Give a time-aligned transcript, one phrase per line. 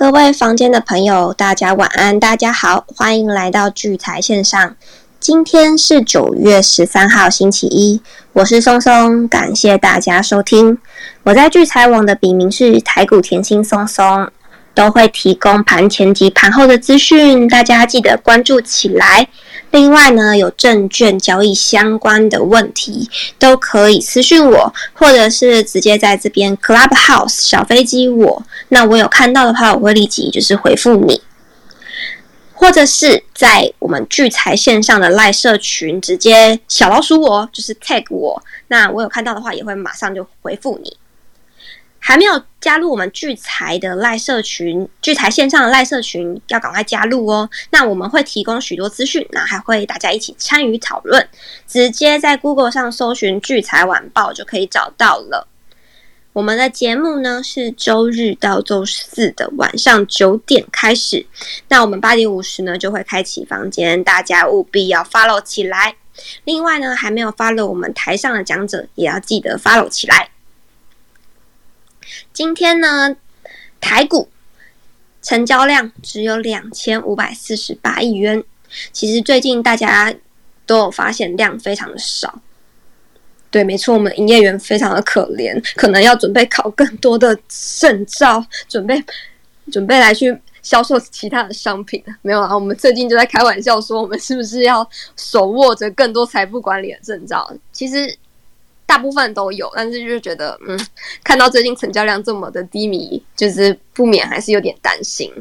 [0.00, 4.74] 各位房间的朋友，大家晚安，大家好，欢迎来到聚财线上。
[5.20, 8.00] 今天是九月十三号，星期一，
[8.32, 10.78] 我是松松，感谢大家收听。
[11.24, 14.30] 我在聚财网的笔名是台股甜心松松，
[14.74, 19.28] 都会提供盘前及盘后的资讯，大家记得关注起来。
[19.70, 23.08] 另外呢，有证券交易相关的问题，
[23.38, 28.42] 都可以私讯我，或者是直接在这边 Clubhouse 小飞机我。
[28.70, 31.22] 那我有看到的话，我会立即就是回复你，
[32.52, 38.42] 或者是在我们聚财线上的赖社群直接小老鼠我，就是 tag 我。
[38.68, 40.96] 那我有看到的话，也会马上就回复你。
[42.00, 47.48] 还没有加入我们聚财的赖社群，聚财线上的赖社群要赶快加入哦。
[47.70, 51.28] 那我们会提供许多资讯，那还会大家一起参与讨论。
[51.68, 55.46] 直接在 Google 上搜寻“聚财晚报”就可以找到了。
[56.32, 61.26] 我们的节目呢是周日到周四的晚上九点开始，
[61.68, 65.96] 那我们八点五十呢就会开启房间，大家务必要 follow 起来。
[66.44, 70.30] 另外呢，还没有 follow 我们台上的讲者，也要记得 follow 起来。
[72.42, 73.14] 今天呢，
[73.82, 74.30] 台股
[75.20, 78.42] 成交量只有两千五百四十八亿元。
[78.92, 80.14] 其实最近大家
[80.64, 82.40] 都有发现量非常的少。
[83.50, 87.38] 对，没错，我们营业员非常的可怜，可能要准备考更多的
[87.78, 89.04] 证照，准备
[89.70, 92.02] 准备来去销售其他的商品。
[92.22, 97.54] 没有啊，我们最近就在开玩笑说，我们是不是要手握着更多财富管理的证照？
[97.70, 98.16] 其实。
[98.90, 100.76] 大部分都有，但是就是觉得，嗯，
[101.22, 105.32] 看到最近成交量这么的低迷，就是不免还是有点担心。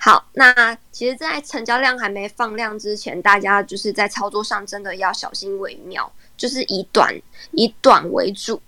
[0.00, 7.14] 好，那其实，在成交量还没放量之前，大家就是在操作上真的要小心为妙，就是以短
[7.52, 8.60] 以短为主。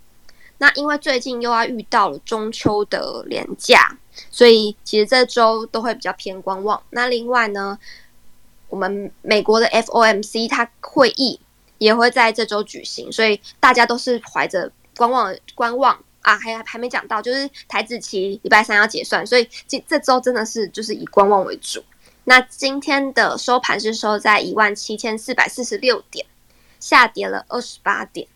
[0.59, 3.99] 那因为最近又要遇到了中秋的连假，
[4.31, 6.81] 所以其实这周都会比较偏观望。
[6.91, 7.77] 那另外呢，
[8.69, 11.41] 我们美国的 FOMC 它会议。
[11.81, 21.83] 也会在这周举行，所以大家都是怀着观望观望啊，还还没讲到，就是台子期礼拜三要结算，所以这这周真的是就是以观望为主。
[22.25, 26.27] 那今天的收盘是收在一万七千四百四十六点，
[26.79, 28.29] 下跌了二十八点。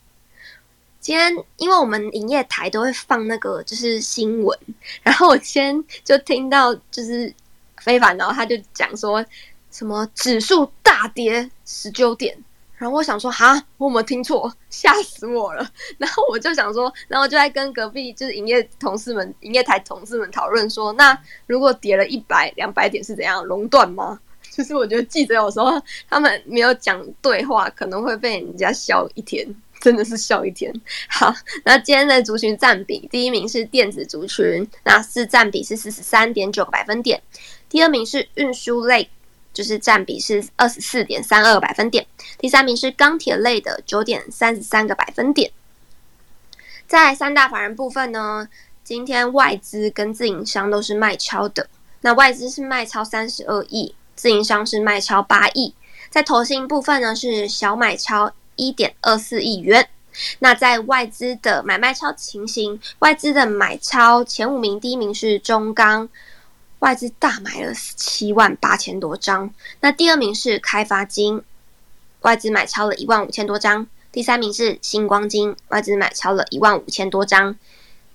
[0.99, 4.59] 今天因为我们营业台都会放那个就是新闻，
[5.03, 7.31] 然后我今天就听到就是
[7.77, 9.23] 非凡，然后他就讲说
[9.71, 12.35] 什么指数大跌十九点。
[12.77, 14.53] 然后我想说，哈，我有没有听错？
[14.69, 15.67] 吓死我了！
[15.97, 24.19] 然后我就想说，然后就在跟隔壁就是营业同事们、营业台同事们讨论说，那如果跌了一百、两百点是怎样熔断吗？
[24.51, 29.47] 就是我觉得记者有时候他们没有讲对话，可能会被人家笑一天，
[29.81, 30.73] 真的是笑一天。
[31.09, 37.21] 好，那今天的族群占比，第一名是电子族群，那是占比是四十三点九个百分点，
[37.69, 39.09] 第二名是运输类。
[39.55, 42.05] 就是占比是二十四点三二百分点，
[42.39, 45.51] 第三名是钢铁类的九点三十三个百分点。
[46.87, 48.49] 在三大法人部分呢，
[48.83, 51.69] 今天外资跟自营商都是卖超的。
[52.03, 55.73] 那外资是卖超三十二亿，自营商是卖超八亿。
[56.11, 59.89] 在投信部分呢，是小买超一点二四亿元。
[60.41, 66.09] 那在外资的买卖超情形，外资的买超前五名，第一名是中钢。
[66.85, 69.51] 外资大买了七万八千多张，
[69.81, 71.43] 那第二名是开发金，
[72.21, 77.55] 外资买超了一万五千多张；第三名是星光金，外资买超了一万五千多张；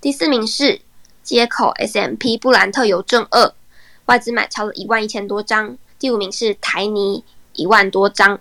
[0.00, 0.80] 第四名是
[1.24, 3.52] 接口 S M P 布兰特邮政二，
[4.06, 8.38] 外资买超了一万一千多张；第五名是台泥一万多张。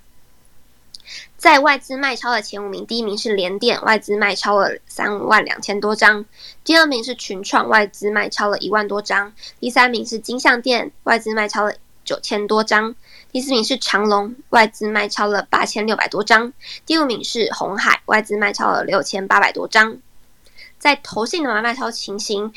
[1.40, 6.26] 在外资卖超的前五名，第一名是联电，外资卖超了三万两千多张；
[6.66, 11.74] 第二名是群创，外资卖超了一万多张；第三名是金相电，外资卖超了
[12.04, 12.94] 九千多张；
[13.32, 16.52] 第四名是长隆，外资卖超了八千六百多张；
[16.86, 19.98] 第五名是红海，外资卖超了六千八百多张。
[20.78, 22.54] 在投信的买卖超情形。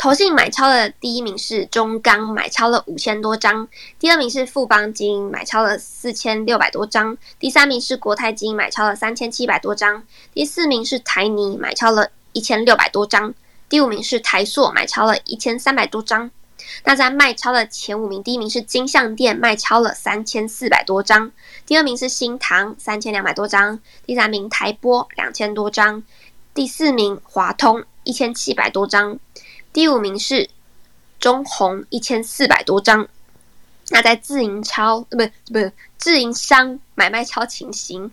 [0.00, 3.66] 投信买超的第一名是中钢，买超了五千多张；
[3.98, 10.00] 第二名是富邦金，买超了四千六百多张；第三名是国泰金，买超了三千七百多张；
[10.32, 13.34] 第四名是台泥，买超了一千六百多张；
[13.68, 16.30] 第五名是台塑，买超了一千三百多张。
[16.84, 21.28] 那在卖超的前五名，第一名是金相店，卖超了三千四百多张；
[21.66, 23.76] 第二名是新唐，三千两百多张；
[24.06, 26.00] 第三名台波两千多张；
[26.54, 29.18] 第四名华通一千七百多张。
[29.72, 30.50] 第五名是
[31.18, 33.06] 中红一千四百多张，
[33.90, 35.18] 那在自营超不
[35.52, 38.10] 不是自营商买卖超情形，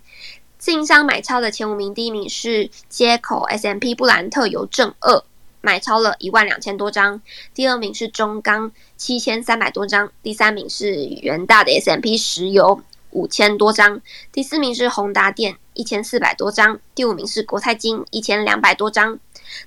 [0.60, 5.24] 自营商买超的前五名，第一名是接口 S M P 布兰特邮政二，
[5.62, 7.22] 买超了一万两千多张，
[7.56, 12.82] 第二名是中钢七千三百多张，第三名是元大的 S M P 石油
[13.12, 14.00] 五千多张，
[14.32, 19.20] 第四名是宏达电一千四百多张，第五名是国泰金一千两百多张。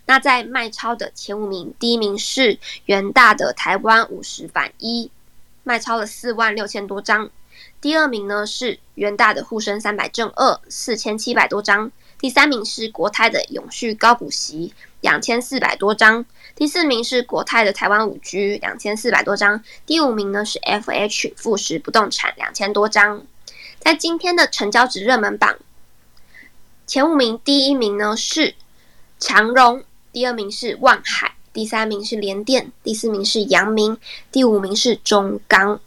[0.07, 5.11] 那在卖超的前五名，第一名是元大的台湾五十反一，
[5.65, 7.31] 卖超了四万六千多张。
[7.81, 16.25] 第二名呢是元大的沪深三百正二四千七百多张，第三名是国泰的永续高股息两千四百多张，
[16.55, 23.27] 第四名是国泰的台湾五 G 两千四百多张，第五名呢是 FH 富时不动产两千多张。
[23.79, 25.57] 在今天的成交值热门榜
[26.87, 28.55] 前五名，第一名呢是
[29.21, 33.97] 长荣，第二名是万海，第三名是联电，第四名是阳明，
[34.33, 35.79] 第五名是中钢。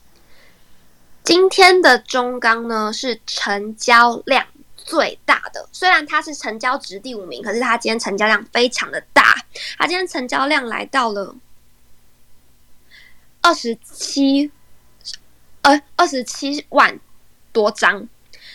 [1.24, 4.46] 今天的中钢呢是成交量
[4.76, 9.36] 最大的，虽然它是成交值第五名，可是它今天成交量非常的大，
[9.78, 11.36] 它今天成交量来到了
[13.42, 14.52] 二十七，
[15.62, 17.00] 呃，二十七万
[17.52, 18.08] 多张。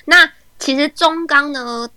[0.05, 1.89] 那其实中钢呢，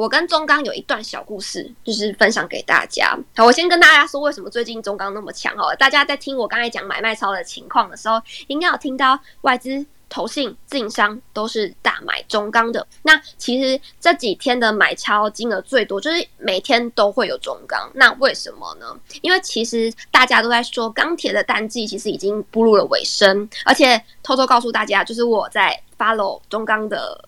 [0.00, 3.14] 我跟中钢有一段小故事，就是分享给大家。
[3.36, 5.76] 好，我先跟大家说为什么最近中钢那么强哦。
[5.78, 9.84] 大家在听我刚才讲买卖超的情况的时候，应该有听到外资。
[10.08, 12.84] 投信、自营商都是大买中钢的。
[13.02, 17.88] 那其实这几天的买超金额最多，就是每天都会有中钢。
[17.94, 18.86] 那为什么呢？
[19.22, 27.24] 因为其实大家都在说钢铁的淡季其实已经步入了尾声，而且偷偷告诉大家，就是我在 follow 中钢的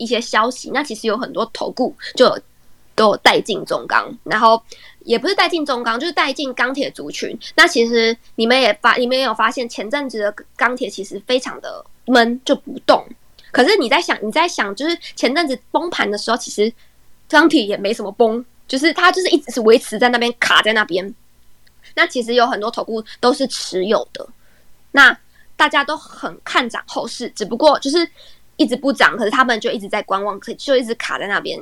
[0.00, 0.70] 一些消息。
[0.72, 2.36] 那其实有很多投顾就
[2.94, 4.60] 都有带进中钢，然后。
[5.06, 7.36] 也不是带进中钢，就是带进钢铁族群。
[7.56, 13.02] 那其实你们也发，你们也有发现，前阵子的钢铁其实非常的闷，就不动。
[13.50, 16.70] 可是你在想，你在想，就是前阵子崩盘的时候，其实
[17.30, 21.14] 钢铁也没什么崩，就是它就是一直是维持在那边卡在那边。
[21.94, 24.28] 那其实有很多头部都是持有的，
[24.92, 25.18] 那
[25.56, 28.06] 大家都很看涨后市，只不过就是
[28.60, 31.58] 一直不涨，可是他们就一直在观望，可就一直卡在那边。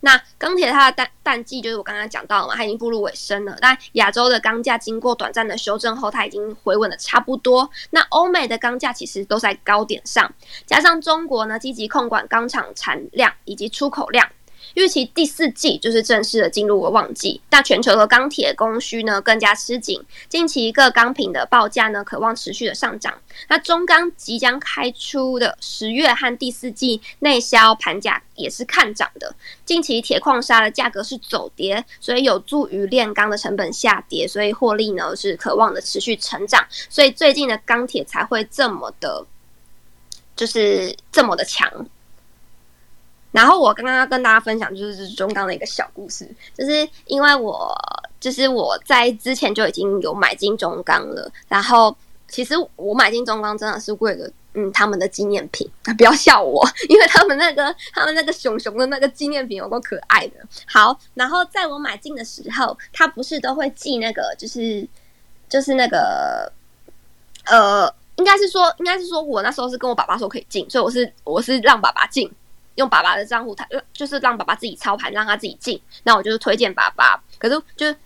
[0.00, 3.56] 那钢铁它的淡淡季就是我刚刚讲到嘛，它已经步入尾声了。
[3.60, 7.70] 但亚洲的钢价经过短暂的修正后，它已经回稳的差不多。
[7.90, 10.34] 那欧美的钢价其实都在高点上，
[10.66, 14.28] 加上中国呢积极控管钢厂产量以及出口量。
[14.74, 23.14] 预期第四季就是正式的进入了旺季，但全球的钢铁供需呢更加吃紧，近期各钢品的报价呢渴望持续的上涨。
[23.48, 29.34] 那中钢即将开出的十月和第四季内销盘价也是看涨的。
[29.64, 39.26] 近期铁矿砂的价格是走跌，所以有助于炼钢的成本下跌，所以获利呢是渴望的持续成长，所以最近的钢铁才会这么的，
[40.36, 41.70] 就是这么的强。
[43.32, 47.74] 然后我刚刚要跟大家分享就是中钢的一个小故事，就是因为我
[48.20, 51.96] 就是我在之前就已经有买进中钢了，然后
[52.28, 60.34] 其实我买进中钢真的是为了嗯他们的纪念品， 不要笑我， 因为他们那个他们那个熊熊的那个纪念品有够可爱的。
[60.66, 64.86] 好，然后在我买进的时候，他不是都会寄那个就是
[65.48, 66.52] 就是那个
[67.46, 72.30] 呃，应该是说应该是说我那时候是跟我爸爸说可以进，所以我是我是让爸爸进。
[72.76, 75.80] 用爸爸的账户，他就是让爸爸自己操盘，让他自己进。
[76.04, 77.22] 那我就是推荐爸爸。
[77.38, 77.96] 可是就是，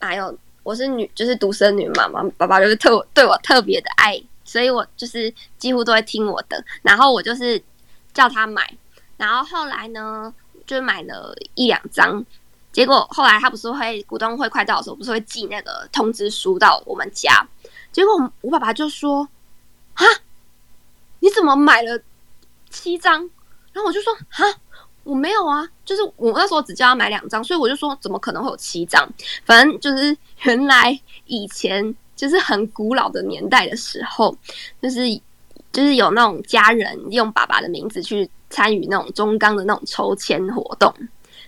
[0.00, 6.62] 哎呦，我是女，就是独生女嘛嘛，爸爸就是特对我特别的爱，所以我就是几乎都会听我的。
[6.82, 7.62] 然后我就是
[8.12, 8.76] 叫他买，
[9.16, 10.32] 然后后来呢，
[10.66, 12.24] 就买了一两张。
[12.70, 17.46] 结果后来他不是会股东会快到的时候，不是会寄那个通知书到我们家。
[17.92, 19.28] 结果我爸爸就说
[19.94, 20.04] ：“啊，
[21.20, 22.00] 你怎么买了
[22.70, 23.28] 七张？”
[23.72, 24.44] 然后我就说哈，
[25.04, 29.08] 我没有啊，就是我那时候只叫他买两张，所以我就说怎么可能会有七张？
[29.44, 34.36] 反正就是 原来以前就是很古老的年代的时候，
[34.80, 35.00] 就是
[35.72, 40.92] 就是有那种家人用爸爸的名字去参与那种中钢的那种抽签活动，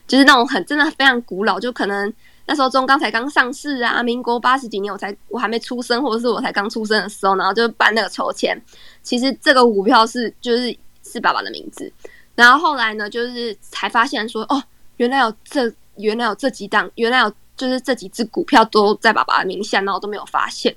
[0.08, 2.12] 就是那种很真的非常古老，就可能
[2.46, 8.60] 那时候中钢才刚上市啊，民国八十几年我才我还没出生，或者是我才刚出生的时候，然后就办那个抽签。
[9.02, 11.92] 其实这个股票是就是是爸爸的名字。
[12.34, 14.62] 然后后来呢，就是才发现说，哦，
[14.96, 20.74] 原来有这，原来有这几档，原来有就是这几只股票都在爸爸的名下，然后都没有发现。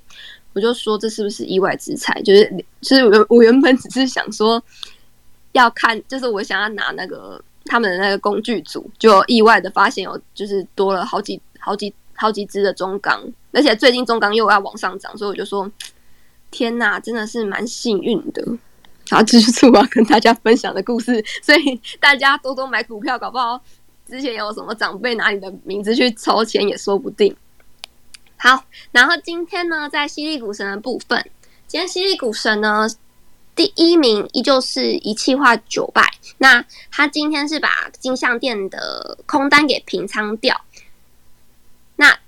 [0.54, 2.20] 我就说这是不是意外之财？
[2.22, 4.62] 就是其实我我原本只是想说
[5.52, 13.22] 要看，就是我想要拿那个他们的那个工具组，就意外的发现有就是多了好几好几好几只的中钢，
[13.52, 15.70] 而且最近中钢又要往上涨，所以我就说
[16.50, 18.42] 天哪，真的是蛮幸运的。
[19.08, 23.60] 然后这是我要跟大家分享的故事，所以大家多多买股票，搞不好
[24.06, 27.34] 之前有什么长辈拿你的名字去筹钱也说不定。
[28.36, 31.30] 好，然后今天呢，在犀利股神的部分，
[31.66, 32.88] 今天犀利股神呢。
[33.56, 36.00] 第一名依旧是一气化九百，
[36.38, 40.56] 那他今天是把金项店的空单给平仓掉。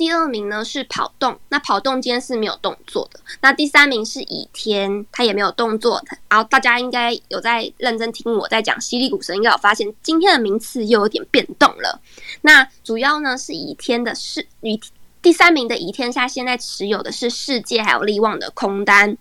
[0.01, 3.21] 第二名呢是跑动，那跑动今天是没有动作的。
[3.43, 6.03] 那第三名是倚天，他也没有动作。
[6.27, 12.01] 然后大家应该有在认真听我在讲犀利股神，应该有发现今天的名次又有点变动了。
[12.41, 14.81] 那主要呢是倚天的是倚
[15.21, 19.15] 第三名的倚天下现在持有的是世界还有力旺的空单，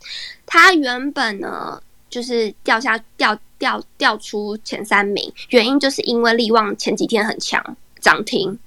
[0.46, 1.82] 他原本呢。
[2.10, 7.64] 就是掉下掉掉掉出前三名，原因就是因为力旺前几天很强
[8.02, 8.58] 涨停，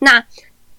[0.00, 0.22] 那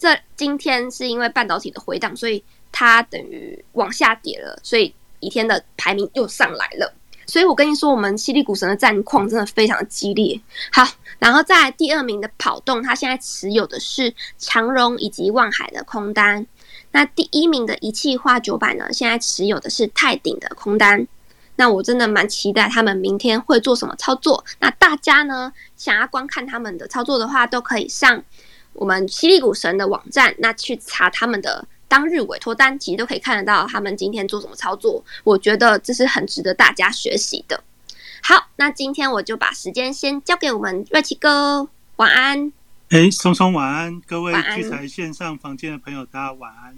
[0.01, 6.91] 这今天是因为半导体的回档，所以它等于往下跌了，所以一天的排名又上来了。
[7.27, 10.41] 所以我跟你说，我们犀利股神的战况真的非常激烈。
[10.71, 10.83] 好，
[11.19, 16.47] 然后在第二名的跑动，他现在持有的是长荣以及望海的空单。
[16.91, 21.07] 那第一名的一气化九百呢，现在持有的是泰鼎的空单。
[21.57, 24.43] 那我真的蛮期待他们明天会做什么操作。
[24.59, 28.23] 那大家呢，想要观看他们的操作的话，都可以上
[28.73, 35.03] 我们犀利股神的网站，那去查他们的当日委托单，其实都可以看得到他们今天做什么操作。
[35.23, 37.63] 我觉得这是很值得大家学习的。
[38.23, 42.51] 好，那今天我就把时间先交给我们瑞奇哥，晚安。
[42.89, 46.75] 哎，松松晚安，各位聚财线上房间的朋友，大家晚安。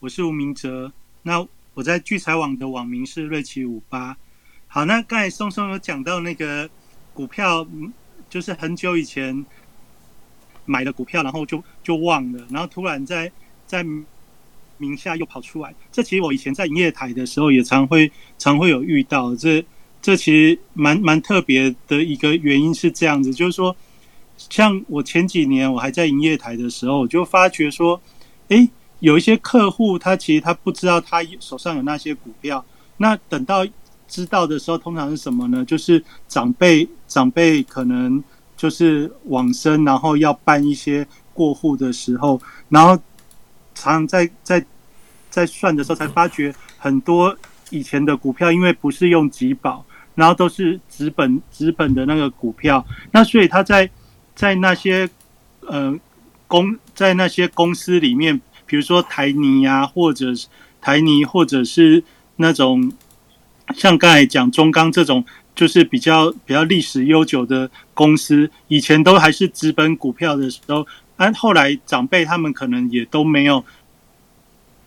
[0.00, 1.46] 我是吴明哲，那。
[1.76, 4.16] 我在聚财网的网名是瑞奇五八。
[4.66, 6.66] 好，那刚才松松有讲到那个
[7.12, 7.66] 股票，
[8.30, 9.44] 就是很久以前
[10.66, 13.32] 买的股票，然后就就忘了，然后突然在
[13.66, 13.84] 在
[14.76, 15.74] 名下又跑出来。
[15.90, 19.34] 这其实我以前在营业台的时候也常会常会有遇到。
[19.34, 19.64] 这
[20.02, 23.74] 这其实蛮蛮特别的一个原因是这样子，就是说，
[24.36, 28.00] 像我前几年我还在营业台的时候，我就发觉说，
[28.48, 28.68] 哎。
[29.00, 32.64] 有一些客户，他其实他不知道他手上有那些股票。
[32.96, 33.64] 那等到
[34.08, 35.62] 知道的时候，通常是什么呢？
[35.66, 38.24] 就是长辈长辈可能
[38.56, 43.00] 就是往生，然后要办一些过户的时候，然后
[43.74, 44.64] 常在在
[45.30, 47.36] 在算的时候才发觉，很多
[47.70, 49.84] 以前的股票因为不是用集保，
[50.14, 53.88] 然后都是纸本纸本的那个股票，那所以他在
[54.34, 55.08] 在那些
[55.60, 55.96] 呃
[56.46, 58.40] 公在那些公司里面。
[58.68, 60.48] 比如说台泥呀，或者是
[60.80, 62.02] 台泥，或者是
[62.34, 62.92] 那种
[63.76, 65.24] 像刚才讲中钢这种，
[65.56, 70.86] 就是比较比较历史悠久的公司，以前都还是资本股票的时候，
[71.16, 73.64] 但后来长辈他们可能也都没有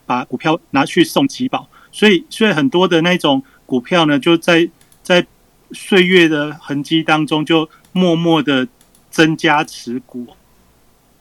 [0.05, 4.69] 把股票拿去送集保，所以所以很多的那种股票呢，就在
[5.03, 5.27] 在
[5.73, 8.65] 岁月的痕迹当中，就默默的
[9.11, 10.27] 增加持股，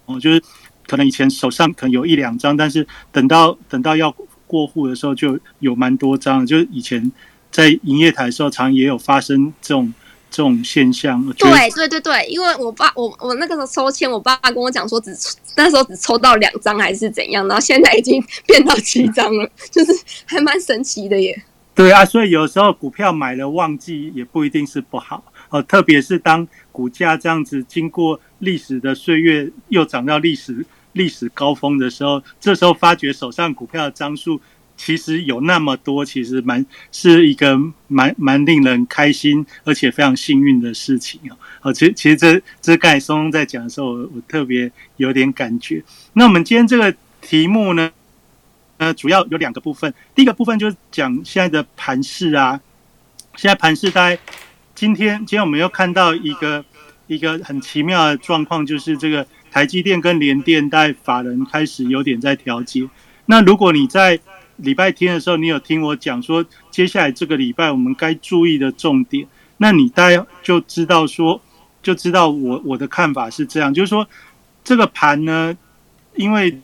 [0.04, 0.40] 哦，就是。
[0.90, 4.10] 可能以前手上可能有一两张，但是等到等到要
[4.46, 6.46] 过户的时候，就有蛮多张。
[6.46, 7.12] 就是以前
[7.58, 9.92] 在营业台的时候，常也有发生这种
[10.30, 11.20] 这种现象。
[11.32, 15.12] 对对对对，因为我爸我我那个时候抽签，我爸爸跟我讲说，只
[15.56, 19.92] 那时候只抽到两张还是怎样，然后现在已经变到七张了， 就是
[20.24, 21.36] 还蛮神奇的耶。
[21.74, 30.64] 对啊，所以有时候股票买了忘记也不一定是不好哦，特别是当股价这样子经过历史的岁月又涨到历史。
[30.92, 34.40] 历史高峰的时候，这时候发觉手上股票的张数
[34.78, 37.58] 其实有那么多，其实蛮是一个
[37.88, 41.36] 蛮蛮令人开心，而且非常幸运的事情哦。
[41.60, 45.82] 哦，其实其实这这刚才松在讲的时候，我我特别有点感觉。
[46.14, 47.90] 那我们今天这个题目呢，
[48.78, 49.92] 呃，主要有两个部分。
[50.14, 52.58] 第一个部分就是讲现在的盘势啊，
[53.36, 54.18] 现在盘势在
[54.74, 56.64] 今天，今天我们又看到一个
[57.08, 59.26] 一个很奇妙的状况，就是这个。
[59.50, 62.86] 台积电跟联电带法人开始有点在调节。
[63.24, 64.20] 那如果你在
[64.58, 71.40] 礼拜天的时候，你有听我讲说，接下来这个礼拜我们该注意的重点，那你大家就知道说，
[71.82, 74.06] 就知道我我的看法是这样，就是说
[74.62, 75.56] 这个盘呢，
[76.16, 76.60] 因为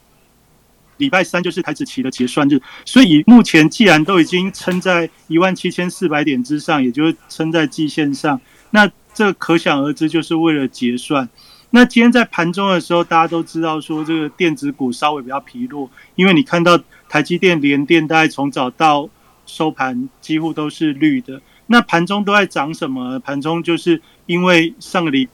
[0.97, 11.29] 礼拜三就是台子期的结算日，所以目前既然都已经撑在一万七千四百点之上，也就是撑在季线上，那这可想而知，就是为了结算。
[11.71, 16.79] 那今天在盘中的时候，大家都知道说这个电子股稍微比较疲弱，因为你看到
[17.15, 19.09] 台积电、联电，大概从早到
[19.47, 21.41] 收盘几乎都是绿的。
[21.69, 23.21] 那盘中都在涨什么？
[23.21, 25.29] 盘中就是因为上个礼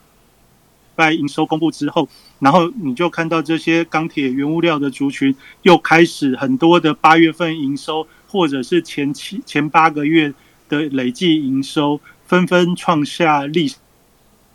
[0.94, 2.06] 拜营收公布之后，
[2.38, 10.34] 然后你就看到这些钢铁、原物料的族群又开始很多的八月份营收，或者是前七前八个月
[10.68, 13.76] 的累计营收，纷纷创下历史。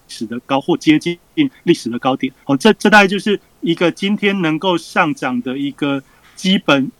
[0.08, 1.17] 史的高或接近
[1.63, 6.03] 历史的高点，哦，这这大概就是一个今天能够上涨的一个
[6.36, 6.91] 基本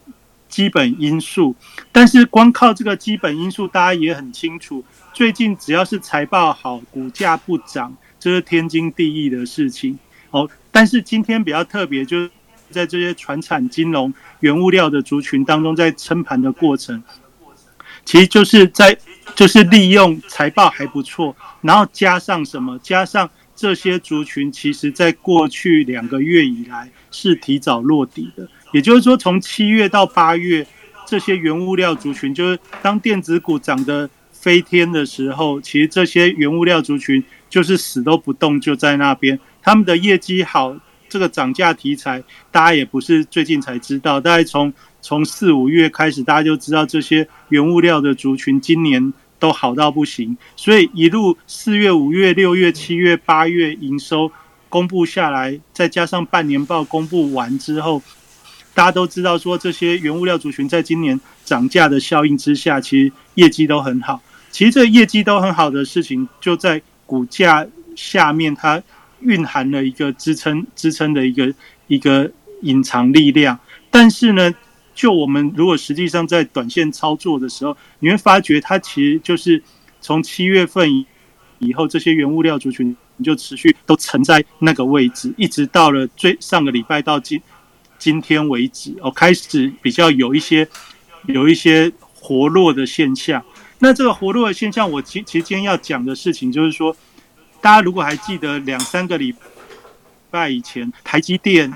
[0.56, 1.54] 基本因素。
[1.92, 4.82] 但是光靠这个基本因素，大家也很清楚，
[5.14, 10.00] 最近只要是财报好，股价不涨，这是天经地义的事情。
[10.32, 12.32] 哦，但是今天比较特别，就是
[12.70, 17.04] 在这些船产、金融、原物料的族群当中，在撑盘的过程，
[18.06, 18.98] 其实就是在
[19.36, 23.30] 就是利用财报还不错，然后加上什么，加上。
[23.58, 28.46] 这些族群其实在过去两个月以来是提早落底的，
[28.76, 30.68] 也就是说，从七月到八月，
[31.08, 39.40] 这些原物料族群，就是当电子股涨得飞天的时候，其实这些原物料族群就是死都不动，就在那边。
[39.62, 40.76] 他们的业绩好，
[41.08, 49.14] 这个涨价题材，大家也不是最近才知道，大概从从四五月开始，大家就知道这些原物料的族群今年。
[49.38, 54.32] 都好到不行，所以一路四月、五月、六月、七月、八月营收
[54.70, 58.02] 公布下来，再加上半年报公布完之后，
[58.76, 64.22] 大家都知道说这些原物料族群在今年涨价的效应之下，其实业绩都很好。
[64.52, 67.66] 其实这业绩都很好的事情，就在股价
[67.96, 68.84] 下面，它
[69.22, 71.54] 蕴含了一个支撑、支撑的一个
[71.88, 72.30] 一个
[72.62, 73.58] 隐藏力量。
[73.90, 74.54] 但是呢？
[74.94, 79.62] 就我们如果实际上在短线操作的时候，你会发觉它其实就是
[80.00, 80.90] 从七月份
[81.60, 87.42] 以后，这些原物料族群你就持续都沉在那个位置，一直到了最上个礼拜到今
[88.06, 90.68] 今天为止，哦，开始比较有一些
[91.26, 93.44] 有一些活络的现象。
[93.80, 96.96] 那这个活络的现象，我其其实今天要讲的事情就是说，
[97.60, 99.34] 大家如果还记得两三个礼
[100.30, 101.74] 拜以前，台积电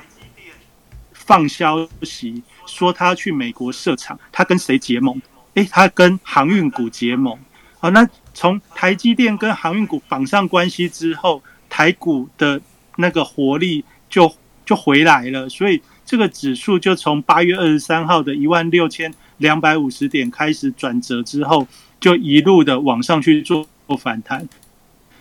[1.14, 2.44] 放消息。
[2.68, 5.20] 说他去美国设厂，他跟谁结盟？
[5.56, 7.36] 诶，他跟航运股结盟。
[7.80, 12.62] 好，那从台积电跟航运股绑上关系之后，台股的
[12.98, 14.32] 那个活力就
[14.64, 15.50] 就回来了。
[15.50, 21.68] 所以这个指数就从八月二十三号的一万六千两百五十点开始转折之后，
[22.00, 23.64] 就一路的往上去做
[24.00, 24.50] 反弹。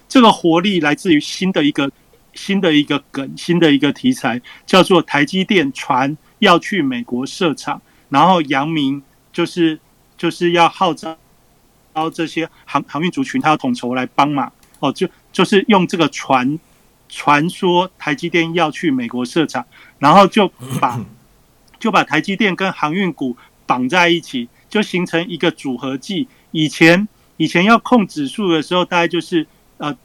[0.09, 1.91] 这个活力来自于新的一个
[2.33, 6.17] 新的一个梗，新的一个题材，叫做台积电传。
[6.39, 9.79] 要去美国设厂，然后杨明就是
[10.17, 11.09] 就是要号召，
[11.93, 16.59] 然后这些航航运族群，他要统筹来帮忙哦，就就是用这个船
[17.09, 19.67] 传说台积电要去美国设厂，
[19.99, 20.49] 然后就
[20.81, 21.01] 把
[21.81, 26.29] 就把台积电跟航运股绑在一起，就形成一个组合技。
[26.51, 29.47] 以前以前要控指数的时候，大概就是
[29.79, 29.97] 呃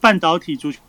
[0.00, 0.80] 半导体族群。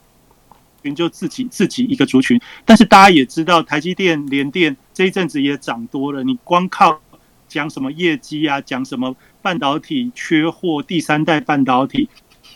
[0.95, 6.23] 就自己自己一个族群，但是大家也知道，台积电、联电这一阵子也涨多了。
[6.23, 6.99] 你光靠
[7.47, 12.09] 讲什么业绩啊，讲什么半导体缺货、第三代半导体，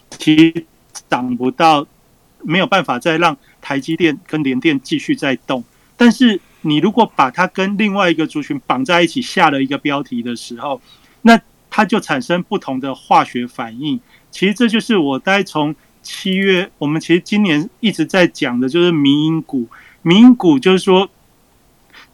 [0.10, 0.66] 其实
[1.08, 1.86] 涨不到，
[2.46, 5.64] 没有办法再让台积电跟联电继续在动。
[5.98, 10.82] 但是你如果把它跟另外一个族群绑在一起，下了一个标题的时候，
[11.24, 14.00] 那它就产生不同的化学反应。
[14.32, 15.76] 其实这就是我大概从。
[16.08, 19.68] 七月，我们其实今年一直在讲的就是民营股。
[20.04, 21.10] 民营股就是说，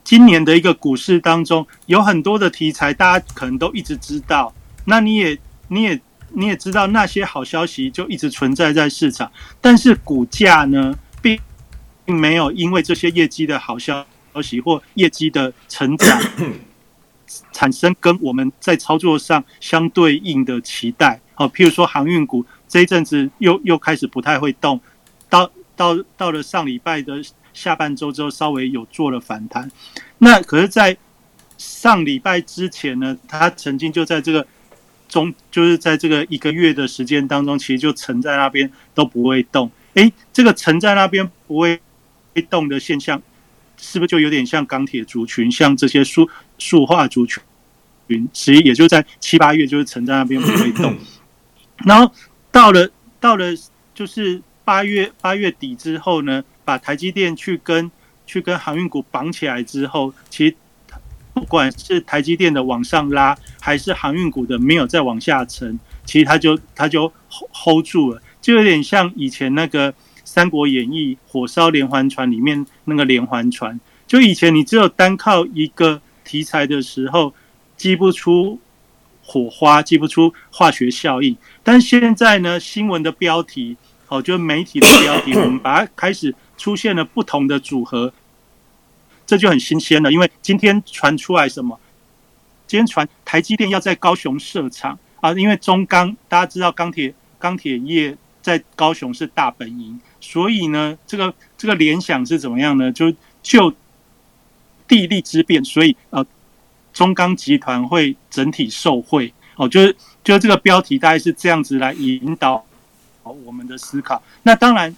[0.02, 4.54] 今年的一个股市当中有很多的题材，大家可能都一直知道。
[4.86, 6.00] 那你也，你也，
[6.34, 11.40] 你也知道那些好消息就一直存在在市场，但是股价呢，并
[12.06, 14.06] 并没有因为这些业绩的好消
[14.42, 16.22] 息或业绩的成长，
[17.52, 21.20] 产生跟我们在操作上相对应的期待。
[21.36, 22.46] 哦，譬如说航运股。
[22.72, 24.80] 这一阵子又又开始不太会动，
[25.30, 27.22] 到到到了上礼拜的
[27.54, 29.70] 下半周之后，稍微有做了反弹。
[30.20, 30.96] 那可是，在
[31.58, 34.48] 上礼拜之前呢，它曾经就在这个
[35.12, 39.70] 中，就是在这个一个月的时间当中，其实就沉在那边都不会动。
[39.94, 41.80] 诶，这个沉在那边不会
[42.50, 43.22] 动的现象，
[43.78, 47.44] 是不是就有点像钢铁族群，像这些塑塑化族群，
[48.34, 50.96] 其实也就在七八月就是沉在那边不会动，
[51.86, 52.12] 然后。
[52.54, 53.46] 到了到了
[53.96, 57.90] 就是八月八月底之后呢，把台积电去跟
[58.28, 60.56] 去跟航运股绑起来之后，其实
[61.34, 69.92] 不管是台积电的往上拉，还是航运股的没有再往下沉，其实它就它就 hold 住了，就有点像以前那个
[70.24, 77.34] 《三国演义》火烧连环船里面那个连环船，就以前你只有单靠一个题材的时候，
[77.76, 78.60] 击不出。
[79.24, 83.78] 火花激不出化学效应，但现在呢，新闻的标题
[84.10, 88.12] 哦，就媒体的标题，我们把它开始出现了不同的组合，
[89.32, 90.12] 这就很新鲜了。
[90.12, 91.80] 因为今天传出来什么？
[92.68, 102.92] 今天传台积电要在高雄设厂啊，因为中钢大家知道钢铁钢铁业在高雄是大本营，所以呢，这个这个联想是怎么样呢？
[102.92, 103.74] 就就
[104.86, 106.26] 地利之便，所以呃，
[106.92, 112.66] 中钢集团会整体受贿哦，就是就是这个标题大概是这样子来引导
[113.24, 114.22] 我们的思考。
[114.44, 114.94] 那当然，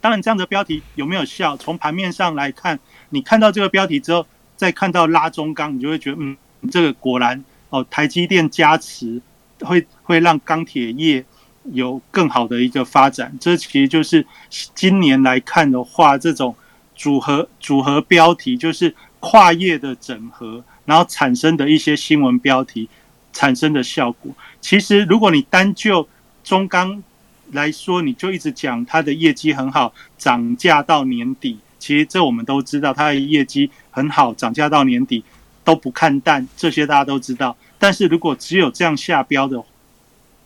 [0.00, 1.56] 当然这样的标题有没有效？
[1.56, 2.78] 从盘面上来看，
[3.14, 6.36] 你看到这个标题之后，再看到拉中钢，你就会觉得嗯，
[6.70, 9.22] 这个果然哦，台积电加持
[9.60, 11.24] 会会让钢铁业
[11.72, 13.34] 有更好的一个发展。
[13.40, 14.26] 这其实就是
[14.74, 16.54] 今年来看的话，这种。
[16.96, 22.88] 组合组合标题就是跨业的整合，然后产生的一些新闻标题
[23.32, 24.32] 产生的效果。
[24.60, 26.08] 其实，如果你单就
[26.44, 27.02] 中钢
[27.50, 31.58] 来说，你就一直讲它的业绩很好，涨价到年底。
[31.84, 35.22] 其实这我们都知道，它的业绩很好，涨价到年底
[35.62, 37.54] 都不看淡，这些大家都知道。
[37.78, 39.62] 但是如果只有这样下标的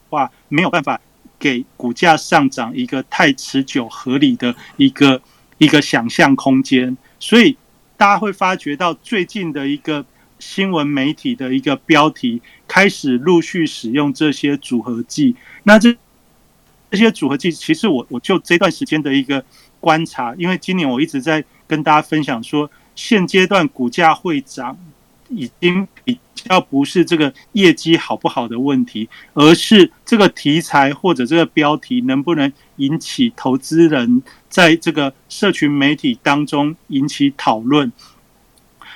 [0.09, 1.01] 话，没有办法
[1.38, 5.22] 给股价上涨一个太持久合理的一个。
[5.61, 7.57] 一个想象空间，所以
[7.96, 10.07] 大家会发觉到最近的一个
[10.38, 15.35] 新闻媒体的一个标题开始陆续使用这些组合剂。
[15.64, 15.92] 那这
[16.92, 19.44] 这些组合剂，其实我我就这段时间的一个
[19.80, 24.76] 观察，因为今年我一直在跟大家分享说，现阶段股价会涨，
[25.28, 34.22] 已经比较不是这个业绩好不好的问题，而是这个题材或者这个标题能不能引起投资人。
[34.48, 37.92] 在这个社群媒体当中引起讨论，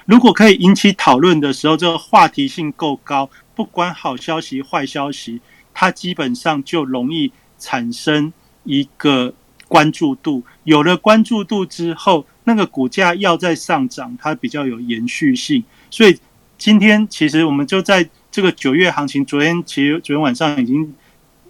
[0.06, 5.40] 如果可以引起讨论的时候，这个话题性够高，不管好消息坏消息，
[5.74, 8.32] 它基本上就容易产生
[8.64, 9.34] 一个
[9.72, 10.42] 关注度。
[10.64, 15.64] 有了关注度之后，那个股价要再上涨，它比较有延续性。
[15.90, 16.18] 所以
[16.58, 20.94] 今天其实我们就在这个九月行情，昨天其实昨天晚上已经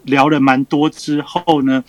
[0.05, 1.83] 聊了蛮多之后呢。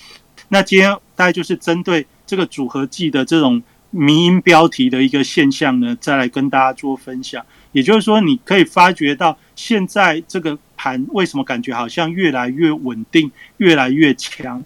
[0.50, 7.46] 那今天大概就是针对这个组合技的这种迷音标题的一个现象呢，再来跟大家做分享。
[7.74, 14.63] 也就是说，你可以发觉到现在这个盘为什么感觉好像越来越稳定、越来越强？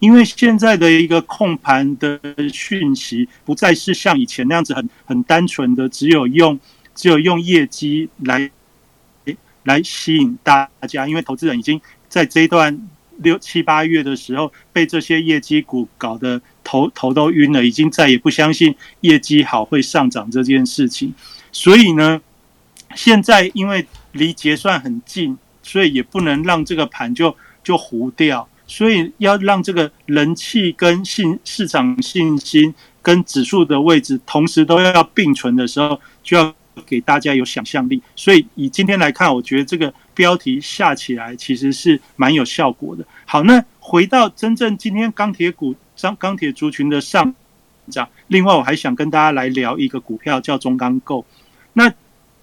[0.00, 2.20] 因为现在的一个控盘的
[2.52, 6.58] 讯息不再是像以前那样子很很单纯的，只有用
[6.94, 8.50] 只有用业绩来
[9.62, 12.88] 来吸引大家，因为投资人已经在这一段。
[13.22, 21.12] 六七八月的时候，被这些业绩股搞得头头都晕了，已经再也不相信业绩好会上涨这件事情。
[21.52, 22.22] 所以呢，
[22.94, 28.48] 现在因为离结算很近，所以也不能让这个盘就就糊掉。
[28.70, 36.54] 所以要让这个人气跟信市场信心跟指数的位置同时都要并存的时候，就要。
[36.86, 43.04] 给大家有想象力，所以以今天来看，我觉得这个标题下起来其实是蛮有效果的。
[43.26, 47.34] 好，那回到真正今天钢铁股、钢钢铁族群的上
[47.90, 51.26] 涨，另外我还想跟大家来聊一个股票叫中钢构。
[51.74, 51.92] 那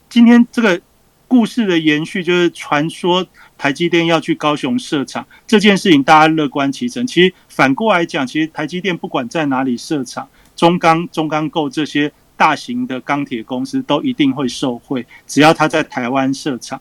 [0.07, 0.79] 今天这个
[1.27, 3.25] 故事的延续就是传说
[3.57, 7.05] 台积电要去高雄设厂这件事情，大家乐观其成。
[7.07, 12.11] 其实反过来讲，其实台积电不管在哪里设厂，中钢、中钢构这些。
[12.39, 16.79] 大型的钢铁公司都一定会受惠，只要他在台湾设厂，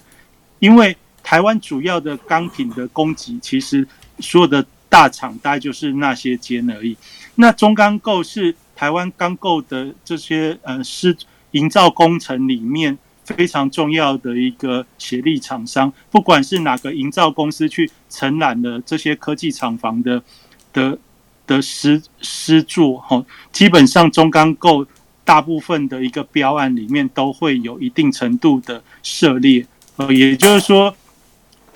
[0.59, 6.95] 因为台湾主要的钢品的供给，其实所有的大厂大概就是那些间而已。
[7.37, 11.17] 那中钢构是台湾钢构的这些呃施
[11.53, 20.23] 营造工程里面非常重要的一个协力厂商，不管是哪个营造公司去承揽的这些科技厂房的
[20.73, 20.97] 的
[21.47, 24.87] 的施施作，哈，基本上中钢构。
[25.27, 30.95] 大部分的一个标案里面都会有一定程度的涉猎，呃，也就是说，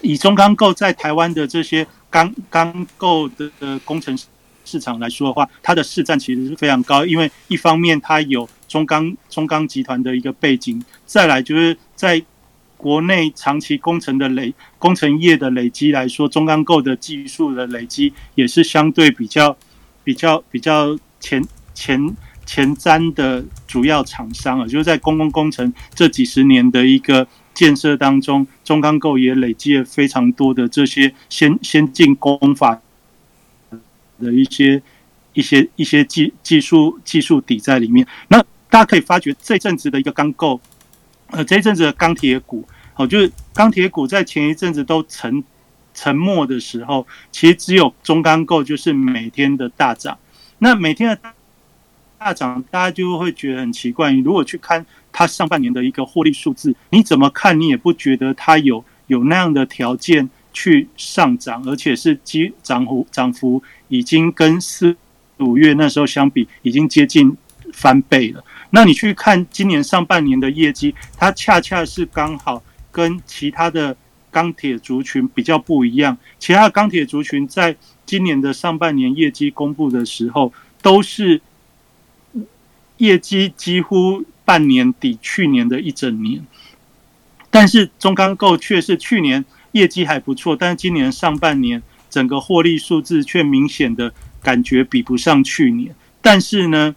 [0.03, 4.17] 以中钢构在台湾的这些钢钢构的工程
[4.65, 12.23] 市场来说的话，它的市占其实是非常高，因为一方面它有中钢中钢集团的一个背景，再来就是在
[12.77, 19.57] 国内长期工程的累工程业的累积来说，中钢构的技术的累积也是相对比较
[20.05, 22.17] 比较比较前前。
[22.47, 32.81] 前瞻的主要厂商啊，就是在公共工程这几十年的一个建设当中，中钢构也累积了非常多的这些先先进工法
[34.19, 34.83] 的一些
[35.33, 38.05] 一些一些技技术技术底在里面。
[38.27, 40.59] 那大家可以发觉，这阵子的一个钢构，
[41.27, 45.45] 呃，这一阵子的钢铁股，哦，就是钢铁股在前一阵子都沉
[45.93, 50.17] 沉默的时候，其实只有中钢构就是每天的大涨。
[50.59, 51.19] 那每天的。
[52.23, 54.13] 大涨，大家就会觉得很奇怪。
[54.13, 64.95] 你如果去看它上半年的一个获利数字，你怎么看你也不觉得它有有那样的条件去上涨，而且是基涨幅涨幅已经跟四
[65.39, 67.35] 五月那时候相比，已经接近
[67.73, 68.45] 翻倍了。
[68.71, 73.97] 那你去看今年上半年的业绩，它恰恰是刚好跟其他的
[74.31, 76.17] 钢铁族群比较不一样。
[76.39, 81.41] 其他钢铁族群在今年的上半年业绩公布的时候，都是
[82.99, 86.47] 业绩几乎半年抵去年的一整年。
[87.51, 95.93] 但是中钢构却是去年业绩还不错，但是今年上半年整个获利数字却明显的感觉比不上去年。
[96.23, 96.95] 但是呢，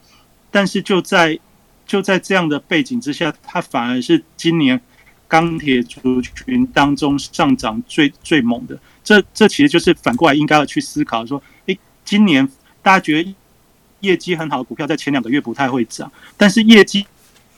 [0.52, 1.40] 但是就在
[1.86, 4.80] 就在这样的背景之下，它反而是今年
[5.28, 8.78] 钢铁族群当中上涨最最猛的。
[9.04, 12.48] 这这其实就是反过来应该要去思考说，诶，今年
[12.82, 13.36] 大家觉得
[14.00, 17.06] 业绩很好的股票在前两个月不太会涨，但是业绩